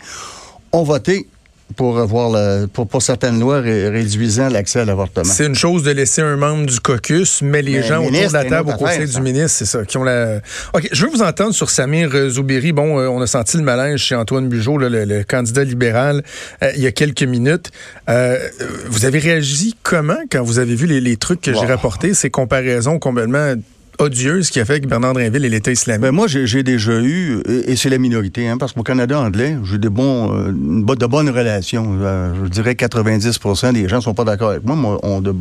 ont 0.72 0.82
voté 0.82 1.28
pour 1.76 1.98
avoir 1.98 2.68
pour, 2.68 2.86
pour, 2.86 3.02
certaines 3.02 3.40
lois 3.40 3.60
réduisant 3.60 4.48
l'accès 4.48 4.80
à 4.80 4.84
l'avortement. 4.84 5.24
C'est 5.24 5.46
une 5.46 5.54
chose 5.54 5.82
de 5.82 5.90
laisser 5.90 6.22
un 6.22 6.36
membre 6.36 6.66
du 6.66 6.80
caucus, 6.80 7.42
mais 7.42 7.62
les 7.62 7.82
gens 7.82 8.04
autour 8.04 8.28
de 8.28 8.32
la 8.32 8.44
table 8.44 8.70
au 8.70 8.76
conseil 8.76 9.06
du 9.06 9.20
ministre, 9.20 9.58
c'est 9.58 9.66
ça, 9.66 9.84
qui 9.84 9.96
ont 9.96 10.04
la. 10.04 10.40
Ok, 10.74 10.88
je 10.92 11.04
veux 11.04 11.10
vous 11.10 11.22
entendre 11.22 11.54
sur 11.54 11.70
Samir 11.70 12.10
Zoubiri. 12.28 12.72
Bon, 12.72 12.98
euh, 12.98 13.08
on 13.08 13.20
a 13.20 13.26
senti 13.26 13.56
le 13.56 13.62
malaise 13.62 13.98
chez 13.98 14.14
Antoine 14.14 14.48
Bugeaud, 14.48 14.78
le, 14.78 15.22
candidat 15.24 15.64
libéral, 15.64 16.22
euh, 16.62 16.72
il 16.76 16.82
y 16.82 16.86
a 16.86 16.92
quelques 16.92 17.22
minutes. 17.22 17.70
Euh, 18.08 18.38
vous 18.86 19.04
avez 19.04 19.18
réagi 19.18 19.76
comment 19.82 20.18
quand 20.30 20.42
vous 20.42 20.58
avez 20.58 20.74
vu 20.74 20.86
les, 20.86 21.16
trucs 21.16 21.40
que 21.40 21.52
j'ai 21.52 21.66
rapportés, 21.66 22.14
ces 22.14 22.30
comparaisons 22.30 22.98
complètement 22.98 23.54
odieuse 24.00 24.50
qui 24.50 24.60
a 24.60 24.64
fait 24.64 24.80
que 24.80 24.86
Bernard 24.86 25.14
Drinville 25.14 25.44
est 25.44 25.48
l'État 25.48 25.70
islamique? 25.70 26.02
Ben 26.02 26.10
moi, 26.10 26.26
j'ai 26.26 26.62
déjà 26.62 27.00
eu, 27.00 27.40
et, 27.46 27.76
c'est 27.76 27.88
la 27.88 27.98
minorité, 27.98 28.48
hein, 28.48 28.56
parce 28.58 28.72
qu'au 28.72 28.82
Canada 28.82 29.20
anglais, 29.20 29.56
j'ai 29.64 29.78
des 29.78 29.88
bons, 29.88 30.34
euh, 30.34 30.52
de 30.52 31.06
bonnes 31.06 31.30
relations. 31.30 31.98
Euh, 32.00 32.32
je 32.44 32.48
dirais 32.48 32.74
90% 32.74 33.72
des 33.72 33.88
gens 33.88 34.00
sont 34.00 34.14
pas 34.14 34.24
d'accord 34.24 34.50
avec 34.50 34.64
moi, 34.64 34.76
mais 34.76 35.08
ont 35.08 35.20
de 35.20 35.34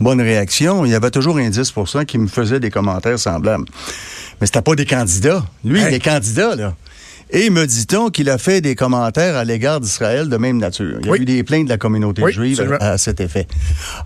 bonnes 0.00 0.20
réactions. 0.20 0.84
Il 0.84 0.92
y 0.92 0.94
avait 0.94 1.10
toujours 1.10 1.38
un 1.38 1.50
10% 1.50 2.04
qui 2.04 2.18
me 2.18 2.28
faisait 2.28 2.60
des 2.60 2.70
commentaires 2.70 3.18
semblables. 3.18 3.64
Mais 4.40 4.46
c'était 4.46 4.62
pas 4.62 4.74
des 4.74 4.86
candidats. 4.86 5.44
Lui, 5.64 5.80
il 5.80 5.94
est 5.94 6.00
candidat, 6.00 6.56
là. 6.56 6.74
Et 7.30 7.50
me 7.50 7.66
dit-on 7.66 8.10
qu'il 8.10 8.30
a 8.30 8.38
fait 8.38 8.60
des 8.60 8.74
commentaires 8.74 9.36
à 9.36 9.44
l'égard 9.44 9.80
d'Israël 9.80 10.28
de 10.28 10.36
même 10.36 10.58
nature. 10.58 10.98
Il 11.02 11.06
y 11.08 11.10
a 11.10 11.16
eu 11.16 11.24
des 11.24 11.42
plaintes 11.42 11.64
de 11.64 11.70
la 11.70 11.78
communauté 11.78 12.22
juive 12.30 12.76
à, 12.80 12.98
cet 12.98 13.20
effet. 13.20 13.46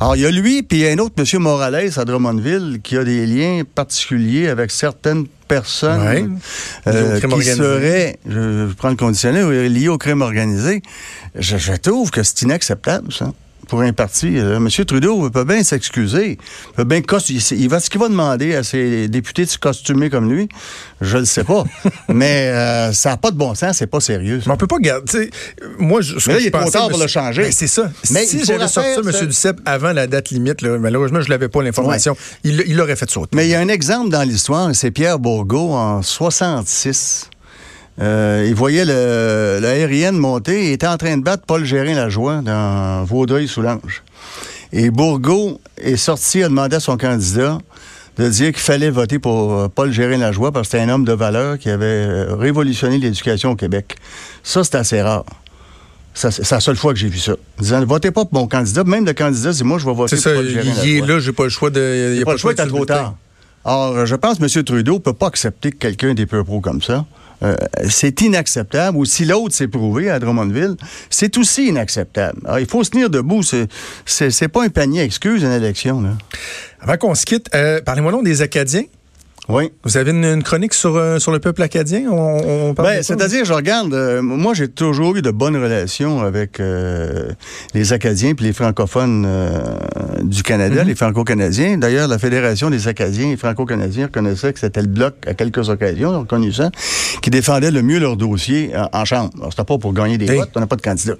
Alors, 0.00 0.16
il 0.16 0.22
y 0.22 0.26
a 0.26 0.30
lui, 0.30 0.62
puis 0.62 0.78
il 0.78 0.84
y 0.84 0.88
a 0.88 0.92
un 0.92 0.98
autre, 0.98 1.14
M. 1.18 1.42
Morales, 1.42 1.90
à 1.96 2.04
Drummondville, 2.04 2.80
qui 2.82 2.96
a 2.96 3.04
des 3.04 3.26
liens 3.26 3.62
particuliers 3.74 4.48
avec 4.48 4.70
certaines 4.70 5.26
personnes 5.48 6.38
euh, 6.86 7.20
qui 7.20 7.42
seraient, 7.42 8.18
je, 8.26 8.72
prends 8.74 8.90
le 8.90 8.96
conditionnel, 8.96 9.66
liées 9.66 9.88
au 9.88 9.98
crime 9.98 10.22
organisé. 10.22 10.82
Je, 11.34 11.58
je 11.58 11.72
trouve 11.74 12.10
que 12.10 12.22
c'est 12.22 12.42
inacceptable, 12.42 13.12
ça 13.12 13.32
pour 13.70 13.82
un 13.82 13.92
parti. 13.92 14.36
Euh, 14.36 14.56
M. 14.56 14.68
Trudeau 14.84 15.30
peut 15.30 15.44
bien 15.44 15.62
s'excuser. 15.62 16.38
peut 16.74 16.84
bien 16.84 17.00
il 17.30 17.68
va, 17.68 17.80
ce 17.80 17.88
qu'il 17.88 18.00
va 18.00 18.08
demander 18.08 18.56
à 18.56 18.64
ses 18.64 19.06
députés 19.08 19.44
de 19.44 19.50
se 19.50 19.58
costumer 19.58 20.10
comme 20.10 20.30
lui, 20.30 20.48
je 21.00 21.18
le 21.18 21.24
sais 21.24 21.44
pas. 21.44 21.62
mais 22.08 22.48
euh, 22.48 22.92
ça 22.92 23.10
n'a 23.10 23.16
pas 23.16 23.30
de 23.30 23.36
bon 23.36 23.54
sens, 23.54 23.76
c'est 23.78 23.86
pas 23.86 24.00
sérieux. 24.00 24.42
Mais 24.44 24.52
on 24.52 24.56
peut 24.56 24.66
pas 24.66 24.80
garder. 24.80 25.30
Moi, 25.78 26.00
je, 26.00 26.16
mais 26.26 26.34
là, 26.34 26.40
il 26.40 26.46
est 26.48 26.50
trop 26.50 26.68
tard 26.68 26.88
pour 26.88 26.98
le 26.98 27.06
changer. 27.06 27.42
Ben, 27.42 27.52
c'est 27.52 27.68
ça. 27.68 27.90
Mais 28.10 28.26
si 28.26 28.44
j'avais 28.44 28.66
sorti 28.66 28.90
ça, 28.94 29.00
M. 29.00 29.26
Duceppe, 29.28 29.60
avant 29.64 29.92
la 29.92 30.08
date 30.08 30.30
limite, 30.30 30.62
malheureusement, 30.62 31.20
je 31.20 31.28
n'avais 31.28 31.48
pas 31.48 31.62
l'information, 31.62 32.16
il 32.42 32.76
l'aurait 32.76 32.96
fait 32.96 33.08
sauter. 33.08 33.30
Mais 33.36 33.46
il 33.46 33.50
y 33.50 33.54
a 33.54 33.60
un 33.60 33.68
exemple 33.68 34.10
dans 34.10 34.28
l'histoire, 34.28 34.74
c'est 34.74 34.90
Pierre 34.90 35.20
Bourgault 35.20 35.74
en 35.74 36.02
66. 36.02 37.30
Euh, 38.00 38.46
il 38.48 38.54
voyait 38.54 38.84
l'aérienne 38.84 40.16
monter 40.16 40.68
et 40.68 40.72
était 40.72 40.86
en 40.86 40.96
train 40.96 41.16
de 41.16 41.22
battre 41.22 41.44
Paul 41.46 41.64
Gérin-Lajoie 41.64 42.40
dans 42.42 43.04
Vaudreuil-Soulanges. 43.04 44.02
Et 44.72 44.90
Bourgault 44.90 45.60
est 45.76 45.96
sorti, 45.96 46.42
a 46.42 46.48
demandé 46.48 46.76
à 46.76 46.80
son 46.80 46.96
candidat 46.96 47.58
de 48.16 48.28
dire 48.28 48.52
qu'il 48.52 48.62
fallait 48.62 48.90
voter 48.90 49.18
pour 49.18 49.52
euh, 49.52 49.68
Paul 49.68 49.90
Gérin-Lajoie 49.92 50.52
parce 50.52 50.68
que 50.68 50.72
c'était 50.72 50.84
un 50.84 50.94
homme 50.94 51.04
de 51.04 51.12
valeur 51.12 51.58
qui 51.58 51.70
avait 51.70 51.86
euh, 51.86 52.34
révolutionné 52.36 52.98
l'éducation 52.98 53.50
au 53.50 53.56
Québec. 53.56 53.96
Ça, 54.42 54.62
c'est 54.64 54.76
assez 54.76 55.02
rare. 55.02 55.24
C'est 56.12 56.50
la 56.50 56.60
seule 56.60 56.76
fois 56.76 56.92
que 56.92 56.98
j'ai 56.98 57.08
vu 57.08 57.18
ça. 57.18 57.32
Disant, 57.58 57.84
votez 57.84 58.10
pas 58.10 58.24
pour 58.24 58.34
mon 58.34 58.48
candidat. 58.48 58.84
Même 58.84 59.06
le 59.06 59.12
candidat, 59.12 59.52
c'est 59.52 59.64
moi, 59.64 59.78
je 59.78 59.86
vais 59.86 59.94
voter 59.94 60.16
pour 60.16 60.24
Paul 60.24 60.48
Gérin 60.48 60.72
Il 60.82 60.96
est 60.96 61.06
là, 61.06 61.18
j'ai 61.18 61.32
pas 61.32 61.44
le 61.44 61.50
choix 61.50 61.70
de. 61.70 62.14
Il 62.16 62.22
a 62.22 62.24
pas 62.24 62.32
le 62.32 62.38
choix, 62.38 62.52
il 62.56 62.68
trop 62.68 62.84
tard. 62.84 63.14
Alors, 63.64 64.06
je 64.06 64.16
pense 64.16 64.38
que 64.38 64.44
M. 64.44 64.64
Trudeau 64.64 64.94
ne 64.94 64.98
peut 64.98 65.12
pas 65.12 65.28
accepter 65.28 65.70
que 65.70 65.76
quelqu'un 65.76 66.14
des 66.14 66.26
peu 66.26 66.42
pro 66.42 66.60
comme 66.60 66.82
ça. 66.82 67.06
Euh, 67.42 67.56
c'est 67.88 68.20
inacceptable. 68.20 68.96
Ou 68.96 69.04
si 69.04 69.24
l'autre 69.24 69.54
s'est 69.54 69.68
prouvé 69.68 70.10
à 70.10 70.18
Drummondville, 70.18 70.76
c'est 71.08 71.36
aussi 71.38 71.68
inacceptable. 71.68 72.40
Il 72.58 72.66
faut 72.66 72.84
se 72.84 72.90
tenir 72.90 73.10
debout. 73.10 73.42
C'est 74.06 74.48
pas 74.48 74.64
un 74.64 74.68
panier 74.68 75.02
excuse 75.02 75.42
une 75.42 75.52
élection. 75.52 76.16
Avant 76.80 76.96
qu'on 76.96 77.14
se 77.14 77.24
quitte, 77.24 77.48
euh, 77.54 77.80
parlez-moi 77.80 78.12
donc 78.12 78.24
des 78.24 78.42
Acadiens. 78.42 78.84
Oui. 79.48 79.72
Vous 79.84 79.96
avez 79.96 80.10
une, 80.10 80.42
chronique 80.42 80.74
sur, 80.74 80.96
euh, 80.96 81.18
sur 81.18 81.32
le 81.32 81.40
peuple 81.40 81.62
acadien? 81.62 82.10
On, 82.10 82.72
ben, 82.72 83.02
c'est-à-dire, 83.02 83.44
je 83.44 83.52
regarde, 83.52 83.92
euh, 83.92 84.22
moi, 84.22 84.54
j'ai 84.54 84.68
toujours 84.68 85.16
eu 85.16 85.22
de 85.22 85.30
bonnes 85.30 85.56
relations 85.56 86.20
avec 86.20 86.60
euh, 86.60 87.30
les 87.74 87.92
Acadiens 87.92 88.34
puis 88.34 88.44
les 88.44 88.52
francophones 88.52 89.26
du 90.22 90.42
Canada, 90.42 90.82
mhm. 90.82 90.88
les 90.88 90.94
franco-canadiens. 90.94 91.78
D'ailleurs, 91.78 92.06
la 92.06 92.18
Fédération 92.18 92.70
des 92.70 92.86
Acadiens 92.86 93.30
et 93.30 93.36
franco-canadiens 93.36 94.06
reconnaissait 94.06 94.52
que 94.52 94.60
c'était 94.60 94.82
le 94.82 94.88
bloc, 94.88 95.14
à 95.26 95.34
quelques 95.34 95.68
occasions, 95.68 96.10
on 96.10 96.20
reconnu 96.20 96.52
ça, 96.52 96.70
qui 97.22 97.30
défendait 97.30 97.70
le 97.70 97.82
mieux 97.82 97.98
leur 97.98 98.16
dossier 98.16 98.72
en, 98.92 99.04
chambre. 99.04 99.30
Alors, 99.38 99.50
c'était 99.50 99.64
pas 99.64 99.78
pour 99.78 99.92
gagner 99.92 100.18
des 100.18 100.26
votes, 100.26 100.50
on 100.54 100.60
n'a 100.60 100.66
pas 100.66 100.76
de 100.76 100.82
candidat. 100.82 101.14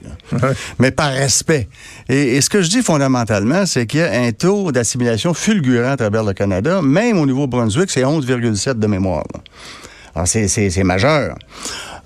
Mais 0.78 0.90
par 0.90 1.12
respect. 1.12 1.68
Et, 2.08 2.36
et, 2.36 2.40
ce 2.40 2.50
que 2.50 2.62
je 2.62 2.68
dis 2.68 2.82
fondamentalement, 2.82 3.66
c'est 3.66 3.86
qu'il 3.86 4.00
y 4.00 4.02
a 4.02 4.12
un 4.12 4.32
taux 4.32 4.72
d'assimilation 4.72 5.34
fulgurant 5.34 5.92
à 5.92 5.96
travers 5.96 6.24
le 6.24 6.32
Canada, 6.32 6.80
même 6.82 7.18
au 7.18 7.26
niveau 7.26 7.46
Brunswick, 7.46 7.90
c'est 7.90 8.04
11 8.04 8.09
11,7 8.18 8.78
de 8.78 8.86
mémoire. 8.86 9.24
C'est 10.24 10.84
majeur. 10.84 11.36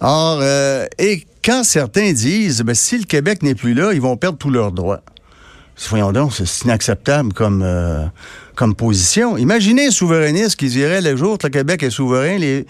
Or, 0.00 0.40
euh, 0.42 0.86
et 0.98 1.24
quand 1.44 1.64
certains 1.64 2.12
disent, 2.12 2.62
ben, 2.62 2.74
si 2.74 2.98
le 2.98 3.04
Québec 3.04 3.42
n'est 3.42 3.54
plus 3.54 3.74
là, 3.74 3.92
ils 3.92 4.00
vont 4.00 4.16
perdre 4.16 4.38
tous 4.38 4.50
leurs 4.50 4.72
droits. 4.72 5.00
Voyons 5.88 6.12
donc, 6.12 6.32
c'est 6.32 6.64
inacceptable 6.64 7.32
comme, 7.32 7.62
euh, 7.64 8.04
comme 8.54 8.74
position. 8.74 9.36
Imaginez 9.36 9.88
un 9.88 9.90
souverainiste 9.90 10.56
qui 10.56 10.68
dirait 10.68 11.00
le 11.00 11.16
jour 11.16 11.36
que 11.36 11.46
le 11.48 11.50
Québec 11.50 11.82
est 11.82 11.90
souverain, 11.90 12.38
les, 12.38 12.64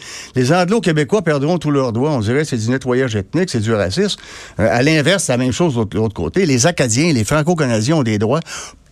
Anglo-Québécois 0.52 1.22
perdront 1.22 1.58
tous 1.58 1.70
leurs 1.70 1.92
droits. 1.92 2.12
On 2.12 2.20
dirait 2.20 2.44
c'est 2.44 2.56
du 2.56 2.70
nettoyage 2.70 3.14
ethnique, 3.14 3.50
c'est 3.50 3.60
du 3.60 3.74
racisme. 3.74 4.18
Euh, 4.58 4.68
à 4.70 4.82
l'inverse, 4.82 5.24
c'est 5.24 5.32
la 5.32 5.38
même 5.38 5.52
chose 5.52 5.74
de 5.74 5.96
l'autre 5.96 6.14
côté. 6.14 6.46
Les 6.46 6.66
Acadiens, 6.66 7.12
les 7.12 7.24
Franco-Canadiens 7.24 7.96
ont 7.96 8.02
des 8.02 8.18
droits, 8.18 8.40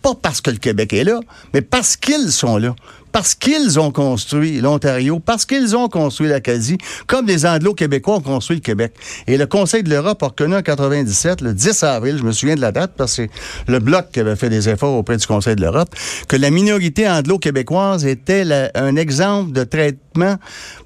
pas 0.03 0.13
parce 0.21 0.41
que 0.41 0.51
le 0.51 0.57
Québec 0.57 0.93
est 0.93 1.05
là, 1.05 1.19
mais 1.53 1.61
parce 1.61 1.97
qu'ils 1.97 2.31
sont 2.31 2.57
là 2.57 2.75
parce 3.13 3.35
qu'ils 3.35 3.79
ont 3.79 3.91
construit 3.91 4.59
l'Ontario, 4.59 5.19
parce 5.19 5.45
qu'ils 5.45 5.77
ont 5.77 5.87
construit 5.87 6.27
l'Acadie, 6.27 6.77
comme 7.07 7.27
les 7.27 7.45
Anglo-Québécois 7.45 8.15
ont 8.15 8.21
construit 8.21 8.57
le 8.57 8.61
Québec. 8.61 8.93
Et 9.27 9.37
le 9.37 9.45
Conseil 9.45 9.83
de 9.83 9.89
l'Europe 9.89 10.21
a 10.23 10.27
reconnu 10.27 10.55
en 10.55 10.61
97, 10.61 11.41
le 11.41 11.53
10 11.53 11.83
avril, 11.83 12.17
je 12.17 12.23
me 12.23 12.31
souviens 12.31 12.55
de 12.55 12.61
la 12.61 12.71
date, 12.71 12.93
parce 12.97 13.15
que 13.15 13.23
c'est 13.23 13.71
le 13.71 13.79
Bloc 13.79 14.07
qui 14.11 14.19
avait 14.19 14.35
fait 14.35 14.49
des 14.49 14.67
efforts 14.67 14.97
auprès 14.97 15.15
du 15.15 15.27
Conseil 15.27 15.55
de 15.55 15.61
l'Europe, 15.61 15.95
que 16.27 16.35
la 16.35 16.49
minorité 16.49 17.07
anglo-québécoise 17.07 18.05
était 18.05 18.71
un 18.73 18.95
exemple 18.95 19.51
de 19.51 19.63
traitement 19.63 20.37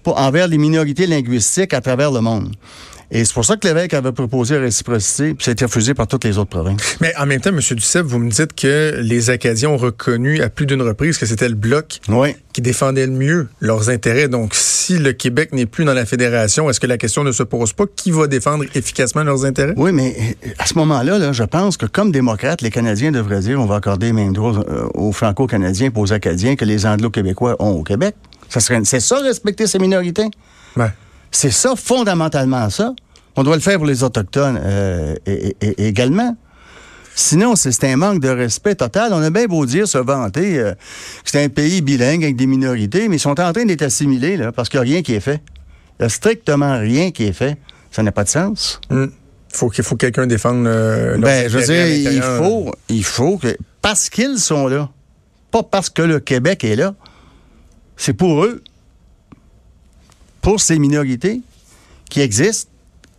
pour, 0.04 0.20
envers 0.20 0.50
les 0.50 0.58
minorités 0.58 1.08
linguistiques 1.08 1.74
à 1.74 1.80
travers 1.80 2.12
le 2.12 2.20
monde. 2.20 2.54
Et 3.10 3.24
c'est 3.24 3.34
pour 3.34 3.46
ça 3.46 3.56
que 3.56 3.66
l'évêque 3.66 3.94
avait 3.94 4.12
proposé 4.12 4.56
la 4.56 4.62
réciprocité, 4.62 5.34
puis 5.34 5.46
ça 5.46 5.52
a 5.52 5.54
été 5.54 5.64
refusé 5.64 5.94
par 5.94 6.08
toutes 6.08 6.26
les 6.26 6.38
autres 6.38 6.50
provinces. 6.50 6.98
Mais 7.00 7.14
en 7.18 7.26
même 7.26 7.40
temps, 7.40 7.52
M. 7.52 7.60
Duceppe, 7.60 8.06
vous 8.06 8.20
me 8.20 8.30
dites 8.30 8.54
que 8.54 9.00
les 9.02 9.30
Acadiens 9.30 9.70
ont 9.70 9.78
reconnu 9.78 10.42
à 10.42 10.50
plus 10.50 10.66
d'une 10.66 10.82
reprise 10.82 11.18
que 11.18 11.26
c'était 11.26 11.48
le 11.48 11.56
Bloc 11.56 12.00
qui 12.52 12.62
défendait 12.62 13.06
le 13.06 13.14
mieux 13.14 13.48
leurs 13.62 13.90
intérêts. 13.90 14.28
Donc, 14.28 14.54
si 14.54 14.98
le 14.98 15.14
Québec 15.14 15.54
n'est 15.54 15.66
plus 15.66 15.86
dans 15.86 15.94
la 15.94 16.06
fédération, 16.06 16.70
est-ce 16.70 16.82
que 16.82 16.88
la 16.88 16.98
question 16.98 17.24
ne 17.24 17.32
se 17.32 17.44
pose 17.44 17.72
pas? 17.72 17.86
Qui 17.96 18.12
va 18.12 18.28
défendre 18.28 18.66
efficacement 18.76 19.24
leurs 19.24 19.46
intérêts? 19.46 19.74
Oui, 19.78 19.94
mais 19.94 20.16
euh, 20.46 20.50
à 20.60 20.66
ce 20.66 20.74
moment-là, 20.76 21.18
là, 21.18 21.32
je 21.32 21.44
pense 21.44 21.78
que 21.78 21.86
comme 21.86 22.12
démocrates, 22.12 22.62
les 22.62 22.72
Canadiens 22.72 23.12
devraient 23.12 23.40
dire 23.40 23.60
on 23.60 23.66
va 23.66 23.76
accorder 23.76 24.08
les 24.08 24.14
mêmes 24.14 24.34
droits 24.34 24.66
aux 24.96 25.14
Franco-Canadiens 25.14 25.92
et 25.96 26.00
aux 26.00 26.12
Acadiens 26.12 26.56
que 26.56 26.66
les 26.66 26.86
Anglo-Québécois 26.86 27.56
ont 27.60 27.72
au 27.72 27.84
Québec. 27.84 28.16
Ça 28.50 28.60
serait, 28.60 28.82
c'est 28.84 29.00
ça, 29.00 29.20
respecter 29.20 29.66
ces 29.68 29.80
minorités? 29.80 30.30
Ouais. 30.76 30.92
C'est 31.32 31.52
ça, 31.52 31.76
fondamentalement 31.76 32.70
ça. 32.70 32.94
On 33.36 33.44
doit 33.44 33.56
le 33.56 33.62
faire 33.62 33.78
pour 33.78 33.86
les 33.86 34.04
Autochtones 34.04 34.60
euh, 34.62 35.16
également. 35.78 36.36
Sinon, 37.14 37.56
c'est 37.56 37.84
un 37.84 37.96
manque 37.96 38.20
de 38.20 38.30
respect 38.30 38.76
total. 38.76 39.12
On 39.14 39.22
a 39.22 39.30
bien 39.30 39.46
beau 39.46 39.66
dire, 39.66 39.88
se 39.88 39.98
vanter, 39.98 40.60
euh, 40.60 40.74
que 40.74 41.32
c'est 41.32 41.44
un 41.44 41.50
pays 41.50 41.82
bilingue 41.82 42.24
avec 42.24 42.36
des 42.36 42.46
minorités, 42.46 43.08
mais 43.08 43.16
ils 43.16 43.20
sont 43.20 43.40
en 43.40 43.54
train 43.54 43.66
d'être 43.66 43.82
assimilés, 43.82 44.38
là, 44.38 44.52
parce 44.52 44.70
qu'il 44.70 44.80
n'y 44.80 44.88
a 44.88 44.94
rien 44.94 45.02
qui 45.02 45.14
est 45.14 45.20
fait. 45.20 45.42
Il 46.00 46.04
n'y 46.04 46.06
a 46.06 46.10
strictement 46.10 46.78
rien 46.80 47.10
qui 47.12 47.26
est 47.26 47.34
fait. 47.34 47.58
Ça 47.92 48.04
n'a 48.04 48.12
pas 48.12 48.24
de 48.24 48.30
sens. 48.30 48.80
Il 48.92 48.98
hmm. 48.98 49.12
faut 49.52 49.70
qu'il 49.70 49.84
faut 49.84 49.96
quelqu'un 49.96 50.28
défende 50.28 50.66
le. 50.66 51.18
Ben, 51.20 51.50
je 51.50 51.58
veux 51.58 51.66
dire, 51.66 51.88
il 51.88 52.22
faut, 52.22 52.76
il 52.90 53.04
faut 53.04 53.38
que. 53.38 53.58
Parce 53.82 54.10
qu'ils 54.10 54.38
sont 54.38 54.68
là. 54.68 54.90
Pas 55.50 55.64
parce 55.64 55.90
que 55.90 56.04
le 56.04 56.20
Québec 56.20 56.64
est 56.64 56.76
là. 56.76 56.94
C'est 57.96 58.14
pour 58.14 58.44
eux 58.44 58.64
pour 60.48 60.62
ces 60.62 60.80
minorités 60.80 61.42
qui 62.10 62.22
existent, 62.22 62.72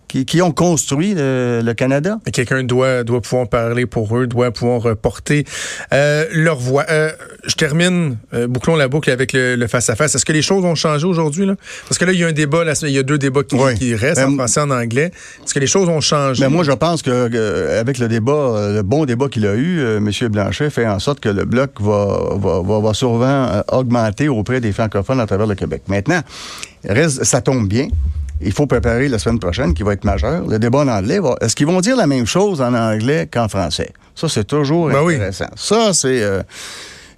qui, 0.08 0.42
ont 0.42 0.52
construit 0.52 1.14
le, 1.14 1.72
Canada. 1.72 2.18
Quelqu'un 2.32 2.64
doit, 2.64 3.04
doit 3.04 3.20
pouvoir 3.20 3.48
parler 3.48 3.86
pour 3.86 4.16
eux, 4.16 4.26
doit 4.26 4.50
pouvoir 4.50 4.96
porter 4.96 5.44
euh, 5.92 6.26
leur 6.32 6.58
voix. 6.58 6.86
Euh, 6.90 7.12
je 7.46 7.54
termine, 7.54 8.16
euh, 8.34 8.46
bouclons 8.46 8.76
la 8.76 8.88
boucle 8.88 9.10
avec 9.10 9.32
le 9.34 9.66
face-à-face. 9.66 10.14
Est-ce 10.14 10.24
que 10.24 10.32
les 10.32 10.42
choses 10.42 10.64
ont 10.64 10.74
changé 10.74 11.06
aujourd'hui? 11.06 11.46
Parce 11.88 11.98
que 11.98 12.04
là, 12.04 12.12
il 12.12 12.18
y 12.18 12.24
a 12.24 12.26
un 12.26 12.32
débat, 12.32 12.64
il 12.82 12.90
y 12.90 12.98
a 12.98 13.02
deux 13.02 13.18
débats 13.18 13.42
qui, 13.42 13.94
restent, 13.94 14.20
en 14.20 14.34
français 14.34 14.60
et 14.60 14.62
en 14.62 14.70
anglais. 14.70 15.12
Est-ce 15.44 15.54
que 15.54 15.60
les 15.60 15.66
choses 15.66 15.88
ont 15.88 16.00
changé? 16.00 16.42
Mais 16.42 16.50
moi, 16.50 16.64
je 16.64 16.72
pense 16.72 17.02
que 17.02 17.78
avec 17.78 17.98
le 17.98 18.08
débat, 18.08 18.70
le 18.74 18.82
bon 18.82 19.04
débat 19.04 19.28
qu'il 19.28 19.46
a 19.46 19.54
eu, 19.54 19.80
M. 19.80 20.10
Blanchet 20.30 20.70
fait 20.70 20.86
en 20.86 20.98
sorte 20.98 21.20
que 21.20 21.28
le 21.28 21.44
Bloc 21.44 21.80
va, 21.80 22.18
va, 22.36 22.80
va 22.80 22.94
souvent 22.94 23.62
augmenter 23.68 24.28
auprès 24.28 24.60
des 24.60 24.72
francophones 24.72 25.20
à 25.20 25.26
travers 25.26 25.46
le 25.46 25.54
Québec. 25.54 25.82
Maintenant, 25.88 26.20
ça 27.08 27.40
tombe 27.40 27.68
bien. 27.68 27.88
Il 28.40 28.52
faut 28.52 28.66
préparer 28.66 29.08
la 29.08 29.18
semaine 29.18 29.38
prochaine, 29.38 29.74
qui 29.74 29.82
va 29.82 29.92
être 29.92 30.04
majeure. 30.04 30.46
Le 30.46 30.58
débat 30.58 30.80
en 30.80 30.88
anglais, 30.88 31.18
est-ce 31.40 31.56
qu'ils 31.56 31.66
vont 31.66 31.80
dire 31.80 31.96
la 31.96 32.06
même 32.06 32.26
chose 32.26 32.60
en 32.60 32.74
anglais 32.74 33.28
qu'en 33.30 33.48
français? 33.48 33.92
Ça, 34.14 34.28
c'est 34.28 34.44
toujours 34.44 34.88
ben 34.88 35.06
intéressant. 35.06 35.50
Ça, 35.56 35.92
c'est... 35.92 36.22
Euh, 36.22 36.42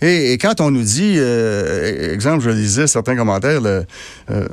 et, 0.02 0.38
quand 0.38 0.60
on 0.60 0.70
nous 0.70 0.82
dit, 0.82 1.14
euh, 1.16 2.14
exemple, 2.14 2.42
je 2.42 2.50
lisais 2.50 2.86
certains 2.86 3.16
commentaires, 3.16 3.60
le, 3.60 3.84
euh, 4.30 4.48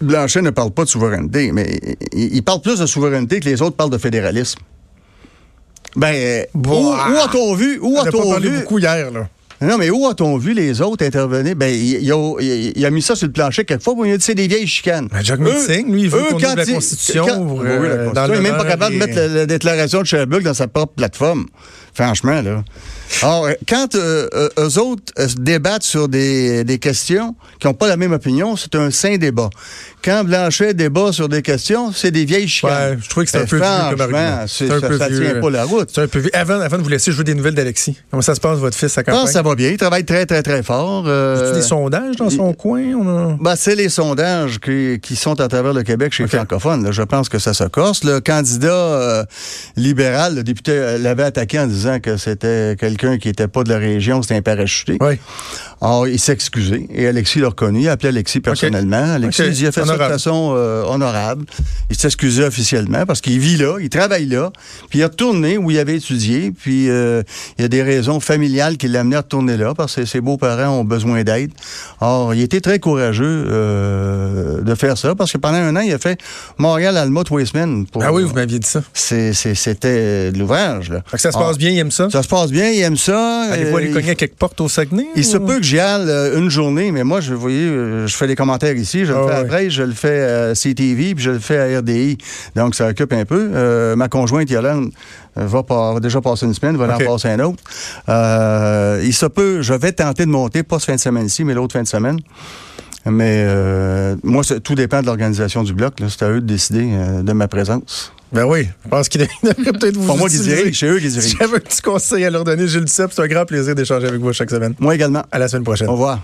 Blanchet 0.00 0.42
ne 0.42 0.50
parle 0.50 0.70
pas 0.70 0.84
de 0.84 0.88
souveraineté, 0.88 1.52
mais 1.52 1.78
il, 2.12 2.42
parle 2.42 2.60
plus 2.60 2.78
de 2.80 2.86
souveraineté 2.86 3.40
que 3.40 3.44
les 3.44 3.60
autres 3.62 3.76
parlent 3.76 3.90
de 3.90 3.98
fédéralisme. 3.98 4.60
Ben, 5.96 6.46
où, 6.54 6.92
a-t-on 6.92 7.54
vu? 7.54 7.78
Où 7.80 7.98
a-t-on 7.98 8.38
vu? 8.38 8.60
beaucoup 8.60 8.78
hier, 8.78 9.10
là. 9.10 9.28
Non, 9.62 9.76
mais 9.76 9.90
où 9.90 10.06
a-t-on 10.06 10.38
vu 10.38 10.54
les 10.54 10.80
autres 10.80 11.04
intervenir? 11.04 11.54
Ben, 11.54 11.68
il, 11.68 12.84
a, 12.86 12.90
mis 12.90 13.02
ça 13.02 13.14
sur 13.14 13.26
le 13.26 13.32
plancher 13.32 13.64
quelquefois 13.66 13.94
pour 13.94 14.06
il 14.06 14.12
a 14.12 14.16
dit 14.16 14.24
c'est 14.24 14.34
des 14.34 14.48
vieilles 14.48 14.66
chicanes. 14.66 15.08
Ben, 15.12 15.22
Jacques 15.22 15.40
Meeting, 15.40 15.92
lui, 15.92 16.02
il 16.02 16.08
veut 16.08 16.22
qu'on 16.30 16.38
la 16.38 16.64
Constitution. 16.64 17.26
Quand, 17.26 17.64
euh, 17.64 18.10
il 18.28 18.32
n'est 18.32 18.40
même 18.40 18.56
pas 18.56 18.64
capable 18.64 18.94
de 18.94 18.98
mettre 18.98 19.20
la, 19.20 19.46
déclaration 19.46 20.00
de 20.00 20.06
Sherbrooke 20.06 20.44
dans 20.44 20.54
sa 20.54 20.66
propre 20.66 20.94
plateforme. 20.94 21.46
Franchement, 21.94 22.40
là. 22.42 22.62
Alors, 23.22 23.48
quand 23.68 23.94
euh, 23.94 24.28
euh, 24.34 24.48
eux 24.58 24.78
autres 24.78 25.02
euh, 25.18 25.26
débattent 25.38 25.82
sur 25.82 26.08
des, 26.08 26.64
des 26.64 26.78
questions 26.78 27.34
qui 27.58 27.66
n'ont 27.66 27.74
pas 27.74 27.88
la 27.88 27.96
même 27.96 28.12
opinion, 28.12 28.56
c'est 28.56 28.74
un 28.76 28.90
sain 28.90 29.16
débat. 29.16 29.50
Quand 30.02 30.24
Blanchet 30.24 30.72
débat 30.72 31.12
sur 31.12 31.28
des 31.28 31.42
questions, 31.42 31.92
c'est 31.92 32.10
des 32.10 32.24
vieilles 32.24 32.48
chicanes. 32.48 32.92
Ouais, 32.92 32.98
je 33.02 33.08
trouve 33.10 33.24
que 33.24 33.30
c'est 33.30 33.38
un 33.38 33.44
peu 33.44 33.56
vieux 33.56 33.64
comme 33.90 34.00
argument. 34.00 34.44
C'est 34.46 34.70
un 34.70 34.80
peu 34.80 34.96
ça 34.96 35.08
vieux. 35.08 35.32
tient 35.32 35.40
pas 35.40 35.50
la 35.50 35.64
route. 35.64 35.90
C'est 35.92 36.00
un 36.00 36.08
peu 36.08 36.20
vieux. 36.20 36.30
Avant, 36.32 36.60
avant 36.60 36.78
de 36.78 36.82
vous 36.82 36.88
laisser, 36.88 37.12
je 37.12 37.18
veux 37.18 37.24
des 37.24 37.34
nouvelles 37.34 37.54
d'Alexis. 37.54 37.98
Comment 38.10 38.22
ça 38.22 38.34
se 38.34 38.40
passe, 38.40 38.58
votre 38.58 38.76
fils, 38.76 38.96
à 38.96 39.02
campagne? 39.02 39.24
Ah, 39.24 39.30
ça 39.30 39.42
va 39.42 39.54
bien. 39.54 39.68
Il 39.68 39.76
travaille 39.76 40.04
très, 40.04 40.24
très, 40.24 40.42
très 40.42 40.62
fort. 40.62 41.04
Euh, 41.06 41.52
des 41.52 41.62
sondages 41.62 42.16
dans 42.16 42.30
son 42.30 42.54
coin? 42.54 42.80
A... 42.80 43.36
ben, 43.38 43.56
c'est 43.56 43.74
les 43.74 43.90
sondages 43.90 44.58
qui, 44.60 44.98
qui, 45.02 45.16
sont 45.16 45.38
à 45.40 45.48
travers 45.48 45.74
le 45.74 45.82
Québec 45.82 46.14
chez 46.14 46.22
les 46.22 46.28
francophones. 46.30 46.84
Là. 46.84 46.92
Je 46.92 47.02
pense 47.02 47.28
que 47.28 47.38
ça 47.38 47.52
se 47.52 47.64
corse. 47.64 48.04
Le 48.04 48.20
candidat 48.20 49.26
libéral, 49.76 50.36
le 50.36 50.42
député, 50.42 50.96
l'avait 50.98 51.24
attaqué 51.24 51.58
en 51.58 51.66
disant 51.66 51.79
que 52.00 52.16
c'était 52.16 52.76
quelqu'un 52.78 53.18
qui 53.18 53.28
n'était 53.28 53.48
pas 53.48 53.64
de 53.64 53.70
la 53.70 53.78
région, 53.78 54.22
c'était 54.22 54.36
un 54.36 54.42
parachuté. 54.42 54.96
Oui. 55.00 55.18
Alors, 55.82 56.06
il 56.06 56.18
s'est 56.20 56.32
excusé 56.32 56.86
et 56.94 57.06
Alexis 57.06 57.40
l'a 57.40 57.48
reconnu. 57.48 57.80
Il 57.80 57.88
a 57.88 57.92
appelé 57.92 58.10
Alexis 58.10 58.40
personnellement. 58.40 59.14
Alexis 59.14 59.42
il 59.42 59.66
a 59.66 59.72
fait 59.72 59.84
ça 59.84 59.92
de 59.92 59.98
façon 59.98 60.52
euh, 60.54 60.84
honorable. 60.84 61.46
Il 61.88 61.96
s'est 61.96 62.08
excusé 62.08 62.44
officiellement 62.44 63.06
parce 63.06 63.20
qu'il 63.20 63.38
vit 63.38 63.56
là, 63.56 63.78
il 63.80 63.88
travaille 63.88 64.26
là, 64.26 64.52
puis 64.90 64.98
il 64.98 65.02
a 65.02 65.08
retourné 65.08 65.56
où 65.56 65.70
il 65.70 65.78
avait 65.78 65.96
étudié, 65.96 66.52
puis 66.52 66.90
euh, 66.90 67.22
il 67.58 67.62
y 67.62 67.64
a 67.64 67.68
des 67.68 67.82
raisons 67.82 68.20
familiales 68.20 68.76
qui 68.76 68.88
l'amenaient 68.88 69.16
à 69.16 69.20
retourner 69.20 69.40
journée-là 69.40 69.74
parce 69.74 69.96
que 69.96 70.04
ses 70.04 70.20
beaux-parents 70.20 70.80
ont 70.80 70.84
besoin 70.84 71.24
d'aide. 71.24 71.52
Or, 72.00 72.34
il 72.34 72.42
était 72.42 72.60
très 72.60 72.78
courageux 72.78 73.46
euh, 73.48 74.60
de 74.60 74.74
faire 74.74 74.98
ça 74.98 75.14
parce 75.14 75.32
que 75.32 75.38
pendant 75.38 75.58
un 75.58 75.74
an, 75.76 75.80
il 75.80 75.92
a 75.92 75.98
fait 75.98 76.20
Montréal-Alma 76.58 77.22
semaines. 77.44 77.86
ah 78.00 78.12
oui, 78.12 78.22
vous 78.22 78.34
m'aviez 78.34 78.58
dit 78.58 78.68
ça. 78.68 78.82
C'était 78.92 80.30
de 80.30 80.38
l'ouvrage. 80.38 80.92
Ça 81.16 81.32
se 81.32 81.38
passe 81.38 81.58
bien, 81.58 81.69
il 81.70 81.78
aime 81.78 81.90
ça? 81.90 82.08
Ça 82.10 82.22
se 82.22 82.28
passe 82.28 82.50
bien, 82.50 82.68
il 82.70 82.80
aime 82.80 82.96
ça. 82.96 83.48
Allez-vous 83.50 83.76
aller 83.76 83.90
cogner 83.90 84.10
à 84.10 84.14
quelque 84.14 84.36
porte 84.36 84.60
au 84.60 84.68
Saguenay? 84.68 85.06
Il 85.16 85.24
se 85.24 85.36
peut 85.36 85.56
que 85.56 85.62
j'y 85.62 85.78
aille 85.78 86.08
une 86.36 86.50
journée, 86.50 86.92
mais 86.92 87.04
moi, 87.04 87.20
je, 87.20 87.34
vous 87.34 87.40
voyez, 87.40 87.66
je 88.06 88.14
fais 88.14 88.26
les 88.26 88.36
commentaires 88.36 88.76
ici, 88.76 89.04
je 89.04 89.12
le 89.12 89.18
ah 89.18 89.28
fais 89.28 89.34
après, 89.34 89.70
je 89.70 89.82
le 89.82 89.92
fais 89.92 90.22
à 90.22 90.54
CTV, 90.54 91.14
puis 91.14 91.24
je 91.24 91.30
le 91.30 91.38
fais 91.38 91.58
à 91.58 91.78
RDI. 91.78 92.18
Donc, 92.56 92.74
ça 92.74 92.88
occupe 92.88 93.12
un 93.12 93.24
peu. 93.24 93.94
ma 93.96 94.08
conjointe, 94.08 94.50
Yolande, 94.50 94.90
va, 95.36 95.62
pas, 95.62 96.00
déjà 96.00 96.20
passer 96.20 96.46
une 96.46 96.54
semaine, 96.54 96.76
va 96.76 96.94
en 96.94 96.98
passer 96.98 97.28
un 97.28 97.40
autre. 97.40 97.62
Euh, 98.08 99.00
il 99.04 99.14
se 99.14 99.26
peut, 99.26 99.62
je 99.62 99.74
vais 99.74 99.92
tenter 99.92 100.24
de 100.24 100.30
monter, 100.30 100.62
pas 100.62 100.78
ce 100.78 100.86
fin 100.86 100.94
de 100.94 101.00
semaine-ci, 101.00 101.44
mais 101.44 101.54
l'autre 101.54 101.72
fin 101.72 101.82
de 101.82 101.88
semaine. 101.88 102.20
Mais 103.06 103.44
euh, 103.46 104.16
moi, 104.22 104.42
tout 104.62 104.74
dépend 104.74 105.00
de 105.00 105.06
l'organisation 105.06 105.62
du 105.62 105.72
bloc. 105.72 105.94
C'est 106.08 106.22
à 106.22 106.30
eux 106.30 106.40
de 106.40 106.46
décider 106.46 106.90
euh, 106.92 107.22
de 107.22 107.32
ma 107.32 107.48
présence. 107.48 108.12
Ben 108.32 108.44
oui, 108.44 108.68
je 108.84 108.88
pense 108.88 109.08
qu'il 109.08 109.20
devrait 109.42 109.72
peut-être 109.72 109.96
vous. 109.96 110.06
Pas 110.06 110.16
moi 110.16 110.28
qui 110.28 110.38
dirais, 110.38 110.70
c'est 110.72 110.86
eux 110.86 110.98
qui 110.98 111.08
dirigent. 111.08 111.36
J'avais 111.40 111.56
un 111.56 111.60
petit 111.60 111.82
conseil 111.82 112.24
à 112.24 112.30
leur 112.30 112.44
donner, 112.44 112.68
Gilles 112.68 112.84
Duceppe. 112.84 113.12
C'est 113.12 113.22
un 113.22 113.26
grand 113.26 113.44
plaisir 113.44 113.74
d'échanger 113.74 114.06
avec 114.06 114.20
vous 114.20 114.32
chaque 114.32 114.50
semaine. 114.50 114.74
Moi 114.78 114.94
également. 114.94 115.22
À 115.32 115.38
la 115.38 115.48
semaine 115.48 115.64
prochaine. 115.64 115.88
Au 115.88 115.92
revoir. 115.92 116.20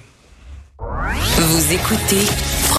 Vous 0.78 1.72
écoutez 1.72 2.26